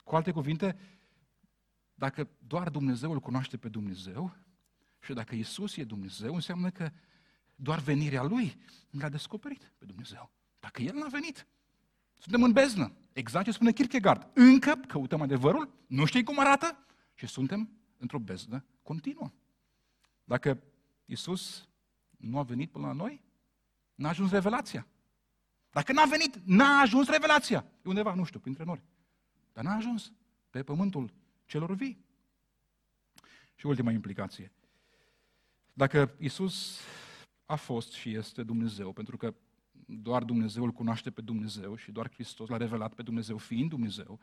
Cu 0.05 0.17
alte 0.17 0.33
cuvinte, 0.33 0.79
dacă 1.95 2.29
doar 2.47 2.71
Dumnezeu 2.71 3.13
îl 3.13 3.21
cunoaște 3.21 3.57
pe 3.57 3.69
Dumnezeu, 3.69 4.37
și 5.01 5.13
dacă 5.13 5.35
Isus 5.35 5.77
e 5.77 5.85
Dumnezeu, 5.85 6.35
înseamnă 6.35 6.71
că 6.71 6.91
doar 7.55 7.79
venirea 7.79 8.23
Lui 8.23 8.57
l-a 8.91 9.09
descoperit 9.09 9.73
pe 9.79 9.85
Dumnezeu. 9.85 10.31
Dacă 10.59 10.83
El 10.83 10.95
n-a 10.95 11.09
venit, 11.09 11.47
suntem 12.19 12.43
în 12.43 12.53
beznă. 12.53 12.93
Exact 13.13 13.45
ce 13.45 13.51
spune 13.51 13.73
Kierkegaard. 13.73 14.31
Încă 14.35 14.75
căutăm 14.75 15.21
adevărul, 15.21 15.85
nu 15.87 16.05
știi 16.05 16.25
cum 16.25 16.39
arată 16.39 16.87
și 17.15 17.27
suntem 17.27 17.71
într-o 17.97 18.19
beznă 18.19 18.65
continuă. 18.83 19.33
Dacă 20.25 20.63
Isus 21.05 21.69
nu 22.17 22.39
a 22.39 22.43
venit 22.43 22.71
până 22.71 22.87
la 22.87 22.93
noi, 22.93 23.25
n-a 23.95 24.09
ajuns 24.09 24.31
revelația. 24.31 24.87
Dacă 25.71 25.93
n-a 25.93 26.05
venit, 26.05 26.37
n-a 26.45 26.81
ajuns 26.81 27.09
revelația. 27.09 27.65
E 27.85 27.89
undeva, 27.89 28.15
nu 28.15 28.25
știu, 28.25 28.41
printre 28.41 28.65
noi. 28.65 28.83
Dar 29.53 29.65
n-a 29.65 29.75
ajuns 29.75 30.13
pe 30.51 30.63
pământul 30.63 31.13
celor 31.45 31.75
vii. 31.75 32.05
Și 33.55 33.67
ultima 33.67 33.91
implicație. 33.91 34.53
Dacă 35.81 36.15
Isus 36.19 36.81
a 37.47 37.57
fost 37.57 37.93
și 37.93 38.15
este 38.15 38.43
Dumnezeu, 38.43 38.93
pentru 38.93 39.17
că 39.17 39.35
doar 39.87 40.25
Dumnezeu 40.25 40.65
îl 40.65 40.73
cunoaște 40.73 41.11
pe 41.11 41.21
Dumnezeu 41.21 41.77
și 41.77 41.93
doar 41.93 42.13
Hristos 42.13 42.49
l-a 42.49 42.57
revelat 42.57 42.95
pe 42.95 43.03
Dumnezeu 43.03 43.37
fiind 43.37 43.69
Dumnezeu, 43.69 44.21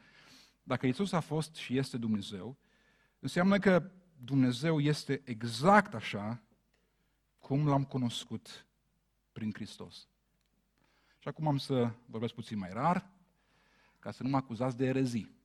dacă 0.63 0.85
Isus 0.85 1.11
a 1.11 1.19
fost 1.19 1.55
și 1.55 1.77
este 1.77 1.97
Dumnezeu, 1.97 2.57
înseamnă 3.19 3.57
că 3.57 3.91
Dumnezeu 4.23 4.79
este 4.79 5.21
exact 5.23 5.93
așa 5.93 6.43
cum 7.39 7.67
l-am 7.67 7.83
cunoscut 7.83 8.67
prin 9.31 9.51
Hristos. 9.53 10.07
Și 11.17 11.27
acum 11.27 11.47
am 11.47 11.57
să 11.57 11.91
vorbesc 12.05 12.33
puțin 12.33 12.57
mai 12.57 12.69
rar, 12.73 13.09
ca 13.99 14.11
să 14.11 14.23
nu 14.23 14.29
mă 14.29 14.37
acuzați 14.37 14.77
de 14.77 14.85
erezii. 14.85 15.35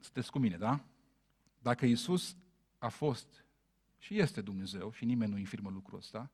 Sunteți 0.00 0.30
cu 0.30 0.38
mine, 0.38 0.56
da? 0.56 0.84
Dacă 1.58 1.86
Isus 1.86 2.36
a 2.82 2.88
fost 2.88 3.44
și 3.98 4.18
este 4.18 4.40
Dumnezeu 4.40 4.92
și 4.92 5.04
nimeni 5.04 5.30
nu 5.30 5.38
infirmă 5.38 5.70
lucrul 5.70 5.98
ăsta, 5.98 6.30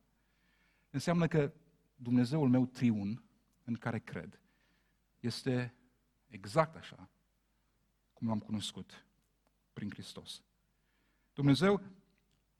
înseamnă 0.89 1.27
că 1.27 1.53
Dumnezeul 1.95 2.49
meu 2.49 2.65
triun, 2.65 3.23
în 3.63 3.75
care 3.75 3.99
cred, 3.99 4.39
este 5.19 5.73
exact 6.27 6.75
așa 6.75 7.09
cum 8.13 8.27
l-am 8.27 8.39
cunoscut 8.39 9.05
prin 9.73 9.89
Hristos. 9.89 10.41
Dumnezeu 11.33 11.81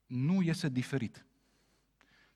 nu 0.06 0.42
este 0.42 0.70
diferit 0.70 1.26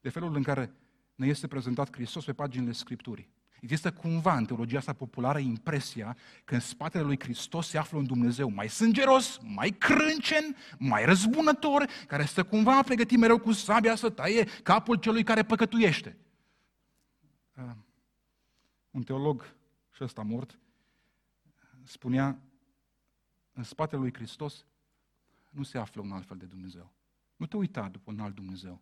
de 0.02 0.10
felul 0.10 0.36
în 0.36 0.44
care 0.44 0.74
ne 1.16 1.28
este 1.28 1.48
prezentat 1.48 1.96
Hristos 1.96 2.26
pe 2.26 2.34
paginile 2.34 2.72
Scripturii. 2.72 3.30
Există 3.64 3.92
cumva 3.92 4.38
în 4.38 4.46
teologia 4.46 4.78
asta 4.78 4.94
populară 4.94 5.40
impresia 5.40 6.18
că 6.44 6.54
în 6.54 6.60
spatele 6.60 7.04
lui 7.04 7.20
Hristos 7.20 7.68
se 7.68 7.78
află 7.78 7.98
un 7.98 8.06
Dumnezeu 8.06 8.50
mai 8.50 8.70
sângeros, 8.70 9.40
mai 9.44 9.70
crâncen, 9.70 10.56
mai 10.78 11.06
răzbunător, 11.06 11.90
care 12.08 12.26
stă 12.26 12.44
cumva 12.44 12.82
pregătit 12.82 13.18
mereu 13.18 13.40
cu 13.40 13.52
sabia 13.52 13.96
să 13.96 14.10
taie 14.10 14.44
capul 14.44 14.96
celui 14.96 15.24
care 15.24 15.44
păcătuiește. 15.44 16.18
Uh, 17.58 17.72
un 18.92 19.04
teolog, 19.04 19.56
și 19.92 20.04
ăsta 20.04 20.22
mort, 20.22 20.60
spunea, 21.84 22.40
în 23.54 23.64
spatele 23.64 24.02
lui 24.02 24.14
Hristos 24.14 24.66
nu 25.50 25.64
se 25.64 25.78
află 25.78 26.02
un 26.02 26.12
alt 26.12 26.26
fel 26.28 26.38
de 26.38 26.46
Dumnezeu. 26.46 26.94
Nu 27.36 27.46
te 27.46 27.58
uita 27.58 27.90
după 27.90 28.12
un 28.12 28.20
alt 28.20 28.36
Dumnezeu 28.36 28.82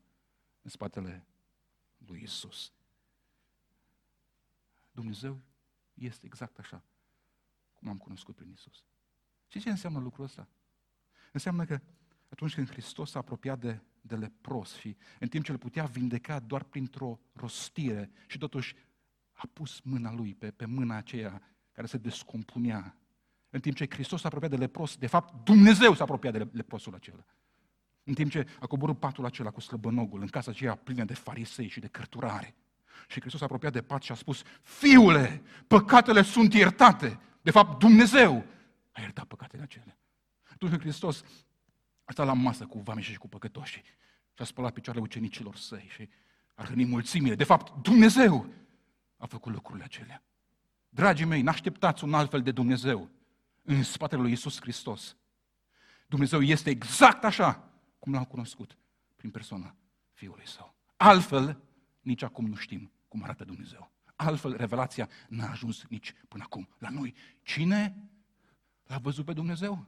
în 0.61 0.69
spatele 0.69 1.25
lui 1.97 2.21
Isus. 2.23 2.71
Dumnezeu 4.91 5.41
este 5.93 6.25
exact 6.25 6.57
așa 6.57 6.83
cum 7.81 7.89
am 7.89 7.97
cunoscut 7.97 8.35
prin 8.35 8.51
Isus. 8.51 8.83
Și 9.47 9.59
ce 9.59 9.69
înseamnă 9.69 9.99
lucrul 9.99 10.25
ăsta? 10.25 10.47
Înseamnă 11.31 11.65
că 11.65 11.81
atunci 12.29 12.53
când 12.53 12.69
Hristos 12.69 13.09
s-a 13.09 13.19
apropiat 13.19 13.59
de, 13.59 13.81
de 14.01 14.15
lepros 14.15 14.75
și 14.75 14.97
în 15.19 15.27
timp 15.27 15.45
ce 15.45 15.51
îl 15.51 15.57
putea 15.57 15.85
vindeca 15.85 16.39
doar 16.39 16.63
printr-o 16.63 17.19
rostire 17.33 18.11
și 18.27 18.37
totuși 18.37 18.75
a 19.31 19.49
pus 19.53 19.79
mâna 19.79 20.13
lui 20.13 20.35
pe, 20.35 20.51
pe 20.51 20.65
mâna 20.65 20.95
aceea 20.95 21.41
care 21.71 21.87
se 21.87 21.97
descompunea. 21.97 22.97
În 23.49 23.59
timp 23.59 23.75
ce 23.75 23.85
Hristos 23.89 24.19
s-a 24.21 24.27
apropiat 24.27 24.51
de 24.51 24.57
lepros, 24.57 24.97
de 24.97 25.07
fapt 25.07 25.43
Dumnezeu 25.43 25.93
s-a 25.93 26.03
apropiat 26.03 26.33
de 26.33 26.49
leprosul 26.51 26.93
acela. 26.93 27.25
În 28.03 28.13
timp 28.13 28.31
ce 28.31 28.47
a 28.59 28.67
coborât 28.67 28.99
patul 28.99 29.25
acela 29.25 29.51
cu 29.51 29.59
slăbănogul 29.59 30.21
în 30.21 30.27
casa 30.27 30.51
aceea 30.51 30.75
plină 30.75 31.03
de 31.03 31.13
farisei 31.13 31.67
și 31.67 31.79
de 31.79 31.87
cărturare. 31.87 32.55
Și 33.07 33.19
Hristos 33.19 33.39
s-a 33.39 33.45
apropiat 33.45 33.71
de 33.71 33.81
pat 33.81 34.01
și 34.01 34.11
a 34.11 34.15
spus, 34.15 34.41
Fiule, 34.61 35.43
păcatele 35.67 36.21
sunt 36.21 36.53
iertate. 36.53 37.19
De 37.41 37.51
fapt, 37.51 37.79
Dumnezeu 37.79 38.45
a 38.91 39.01
iertat 39.01 39.25
păcatele 39.25 39.63
acelea. 39.63 39.97
Atunci 40.51 40.71
când 40.71 40.81
Hristos 40.81 41.23
a 42.03 42.11
stat 42.11 42.25
la 42.25 42.33
masă 42.33 42.65
cu 42.65 42.79
vame 42.79 43.01
și 43.01 43.17
cu 43.17 43.27
păcătoși 43.27 43.81
și 44.33 44.41
a 44.41 44.43
spălat 44.43 44.73
picioarele 44.73 45.05
ucenicilor 45.05 45.55
săi 45.55 45.87
și 45.93 46.09
a 46.55 46.63
hrănit 46.63 46.87
mulțimile. 46.87 47.35
De 47.35 47.43
fapt, 47.43 47.81
Dumnezeu 47.81 48.49
a 49.17 49.25
făcut 49.25 49.53
lucrurile 49.53 49.83
acelea. 49.83 50.23
Dragii 50.89 51.25
mei, 51.25 51.41
n-așteptați 51.41 52.03
un 52.03 52.13
alt 52.13 52.29
fel 52.29 52.41
de 52.41 52.51
Dumnezeu 52.51 53.09
în 53.63 53.83
spatele 53.83 54.21
lui 54.21 54.29
Iisus 54.29 54.61
Hristos. 54.61 55.15
Dumnezeu 56.07 56.41
este 56.41 56.69
exact 56.69 57.23
așa 57.23 57.69
cum 57.99 58.13
l-am 58.13 58.23
cunoscut 58.23 58.77
prin 59.15 59.29
persoana 59.29 59.75
Fiului 60.11 60.47
Său. 60.47 60.75
Altfel, 60.97 61.57
nici 62.01 62.21
acum 62.21 62.45
nu 62.45 62.55
știm 62.55 62.91
cum 63.07 63.23
arată 63.23 63.43
Dumnezeu. 63.43 63.91
Altfel, 64.15 64.55
revelația 64.55 65.09
n-a 65.29 65.49
ajuns 65.49 65.85
nici 65.89 66.13
până 66.27 66.43
acum 66.43 66.69
la 66.77 66.89
noi. 66.89 67.15
Cine 67.43 68.09
l-a 68.83 68.97
văzut 68.97 69.25
pe 69.25 69.33
Dumnezeu? 69.33 69.87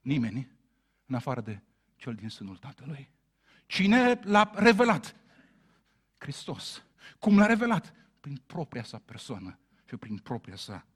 Nimeni, 0.00 0.50
în 1.06 1.14
afară 1.14 1.40
de 1.40 1.62
cel 1.96 2.14
din 2.14 2.28
sânul 2.28 2.56
Tatălui. 2.56 3.10
Cine 3.66 4.20
l-a 4.22 4.50
revelat? 4.54 5.16
Hristos. 6.18 6.82
Cum 7.18 7.38
l-a 7.38 7.46
revelat? 7.46 7.94
Prin 8.20 8.42
propria 8.46 8.82
sa 8.82 8.98
persoană 8.98 9.58
și 9.84 9.96
prin 9.96 10.18
propria 10.18 10.56
sa 10.56 10.86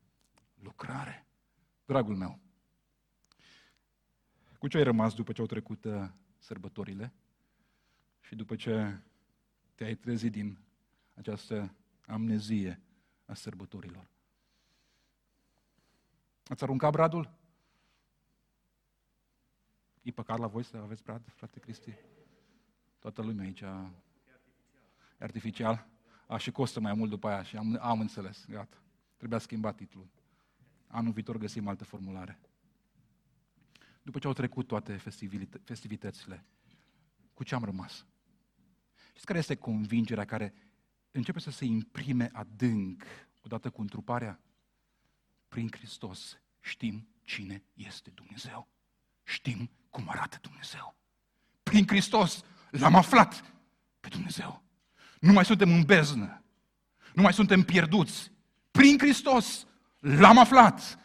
lucrare. 0.54 1.26
Dragul 1.84 2.16
meu, 2.16 2.38
cu 4.58 4.68
ce 4.68 4.76
ai 4.76 4.82
rămas 4.82 5.14
după 5.14 5.32
ce 5.32 5.40
au 5.40 5.46
trecut 5.46 5.84
uh, 5.84 6.08
sărbătorile 6.38 7.12
și 8.20 8.34
după 8.34 8.56
ce 8.56 9.00
te-ai 9.74 9.94
trezit 9.94 10.32
din 10.32 10.58
această 11.14 11.74
amnezie 12.06 12.80
a 13.24 13.34
sărbătorilor? 13.34 14.06
Ați 16.46 16.62
aruncat 16.62 16.92
bradul? 16.92 17.30
E 20.02 20.10
păcat 20.10 20.38
la 20.38 20.46
voi 20.46 20.62
să 20.62 20.76
aveți 20.76 21.02
brad, 21.02 21.22
frate 21.34 21.60
Cristi? 21.60 21.94
Toată 22.98 23.22
lumea 23.22 23.44
aici 23.44 23.62
a... 23.62 23.90
artificial. 25.18 25.86
A, 26.26 26.36
și 26.36 26.50
costă 26.50 26.80
mai 26.80 26.94
mult 26.94 27.10
după 27.10 27.28
aia 27.28 27.42
și 27.42 27.56
am, 27.56 27.78
am 27.80 28.00
înțeles, 28.00 28.46
gata. 28.48 28.76
Trebuia 29.16 29.38
schimbat 29.38 29.76
titlul. 29.76 30.08
Anul 30.86 31.12
viitor 31.12 31.38
găsim 31.38 31.68
altă 31.68 31.84
formulare. 31.84 32.38
După 34.02 34.18
ce 34.18 34.26
au 34.26 34.32
trecut 34.32 34.66
toate 34.66 34.96
festivitățile, 35.64 36.44
cu 37.34 37.44
ce 37.44 37.54
am 37.54 37.64
rămas? 37.64 38.06
Știți 39.14 39.26
care 39.26 39.38
este 39.38 39.54
convingerea 39.54 40.24
care 40.24 40.54
începe 41.10 41.40
să 41.40 41.50
se 41.50 41.64
imprime 41.64 42.30
adânc 42.32 43.02
odată 43.42 43.70
cu 43.70 43.80
întruparea? 43.80 44.40
Prin 45.48 45.68
Hristos 45.70 46.38
știm 46.60 47.08
cine 47.22 47.62
este 47.74 48.10
Dumnezeu. 48.10 48.68
Știm 49.22 49.70
cum 49.90 50.08
arată 50.08 50.38
Dumnezeu. 50.42 50.96
Prin 51.62 51.86
Hristos 51.86 52.44
l-am 52.70 52.94
aflat 52.94 53.54
pe 54.00 54.08
Dumnezeu. 54.08 54.62
Nu 55.20 55.32
mai 55.32 55.44
suntem 55.44 55.72
în 55.72 55.82
beznă. 55.82 56.44
Nu 57.14 57.22
mai 57.22 57.32
suntem 57.32 57.62
pierduți. 57.62 58.32
Prin 58.70 58.98
Hristos 58.98 59.66
l-am 59.98 60.38
aflat. 60.38 60.98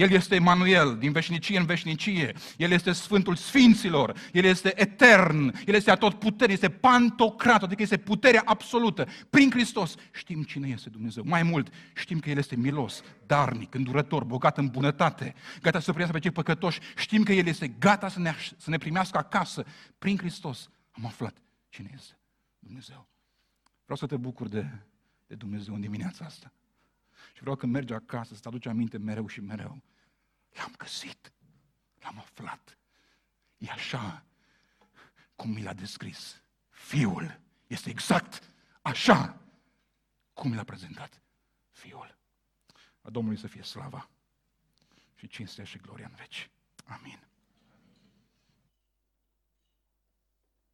El 0.00 0.10
este 0.10 0.34
Emanuel, 0.34 0.96
din 0.98 1.12
veșnicie 1.12 1.58
în 1.58 1.66
veșnicie. 1.66 2.34
El 2.56 2.70
este 2.70 2.92
Sfântul 2.92 3.36
Sfinților. 3.36 4.16
El 4.32 4.44
este 4.44 4.80
etern. 4.80 5.54
El 5.66 5.74
este 5.74 5.90
atotputernic. 5.90 6.54
Este 6.54 6.70
pantocrat, 6.70 7.62
adică 7.62 7.82
este 7.82 7.96
puterea 7.96 8.42
absolută. 8.44 9.06
Prin 9.30 9.50
Hristos 9.50 9.94
știm 10.12 10.42
cine 10.42 10.68
este 10.68 10.88
Dumnezeu. 10.88 11.22
Mai 11.26 11.42
mult, 11.42 11.72
știm 11.94 12.18
că 12.18 12.30
El 12.30 12.38
este 12.38 12.56
milos, 12.56 13.02
darnic, 13.26 13.74
îndurător, 13.74 14.24
bogat 14.24 14.58
în 14.58 14.66
bunătate, 14.66 15.34
gata 15.62 15.80
să 15.80 15.90
primească 15.90 16.16
pe 16.16 16.22
cei 16.22 16.30
păcătoși. 16.30 16.80
Știm 16.96 17.22
că 17.22 17.32
El 17.32 17.46
este 17.46 17.68
gata 17.68 18.08
să 18.08 18.18
ne, 18.18 18.34
să 18.56 18.70
ne 18.70 18.76
primească 18.76 19.18
acasă. 19.18 19.64
Prin 19.98 20.16
Hristos 20.16 20.70
am 20.90 21.06
aflat 21.06 21.36
cine 21.68 21.90
este 21.94 22.18
Dumnezeu. 22.58 23.08
Vreau 23.82 23.98
să 23.98 24.06
te 24.06 24.16
bucur 24.16 24.48
de, 24.48 24.66
de 25.26 25.34
Dumnezeu 25.34 25.74
în 25.74 25.80
dimineața 25.80 26.24
asta. 26.24 26.52
Și 27.34 27.40
vreau 27.40 27.56
când 27.56 27.72
mergi 27.72 27.92
acasă 27.92 28.34
să-ți 28.34 28.46
aduci 28.46 28.66
aminte 28.66 28.98
mereu 28.98 29.26
și 29.26 29.40
mereu. 29.40 29.82
L-am 30.52 30.74
găsit, 30.78 31.32
l-am 32.00 32.18
aflat. 32.18 32.78
E 33.58 33.70
așa 33.70 34.24
cum 35.36 35.50
mi 35.50 35.62
l-a 35.62 35.72
descris. 35.72 36.42
Fiul 36.68 37.40
este 37.66 37.90
exact 37.90 38.42
așa 38.82 39.40
cum 40.32 40.50
mi 40.50 40.56
l-a 40.56 40.64
prezentat 40.64 41.22
Fiul. 41.70 42.18
A 43.02 43.10
Domnului 43.10 43.38
să 43.38 43.46
fie 43.46 43.62
slava 43.62 44.08
și 45.14 45.28
cinstea 45.28 45.64
și 45.64 45.78
gloria 45.78 46.06
în 46.06 46.14
veci. 46.14 46.50
Amin. 46.84 47.29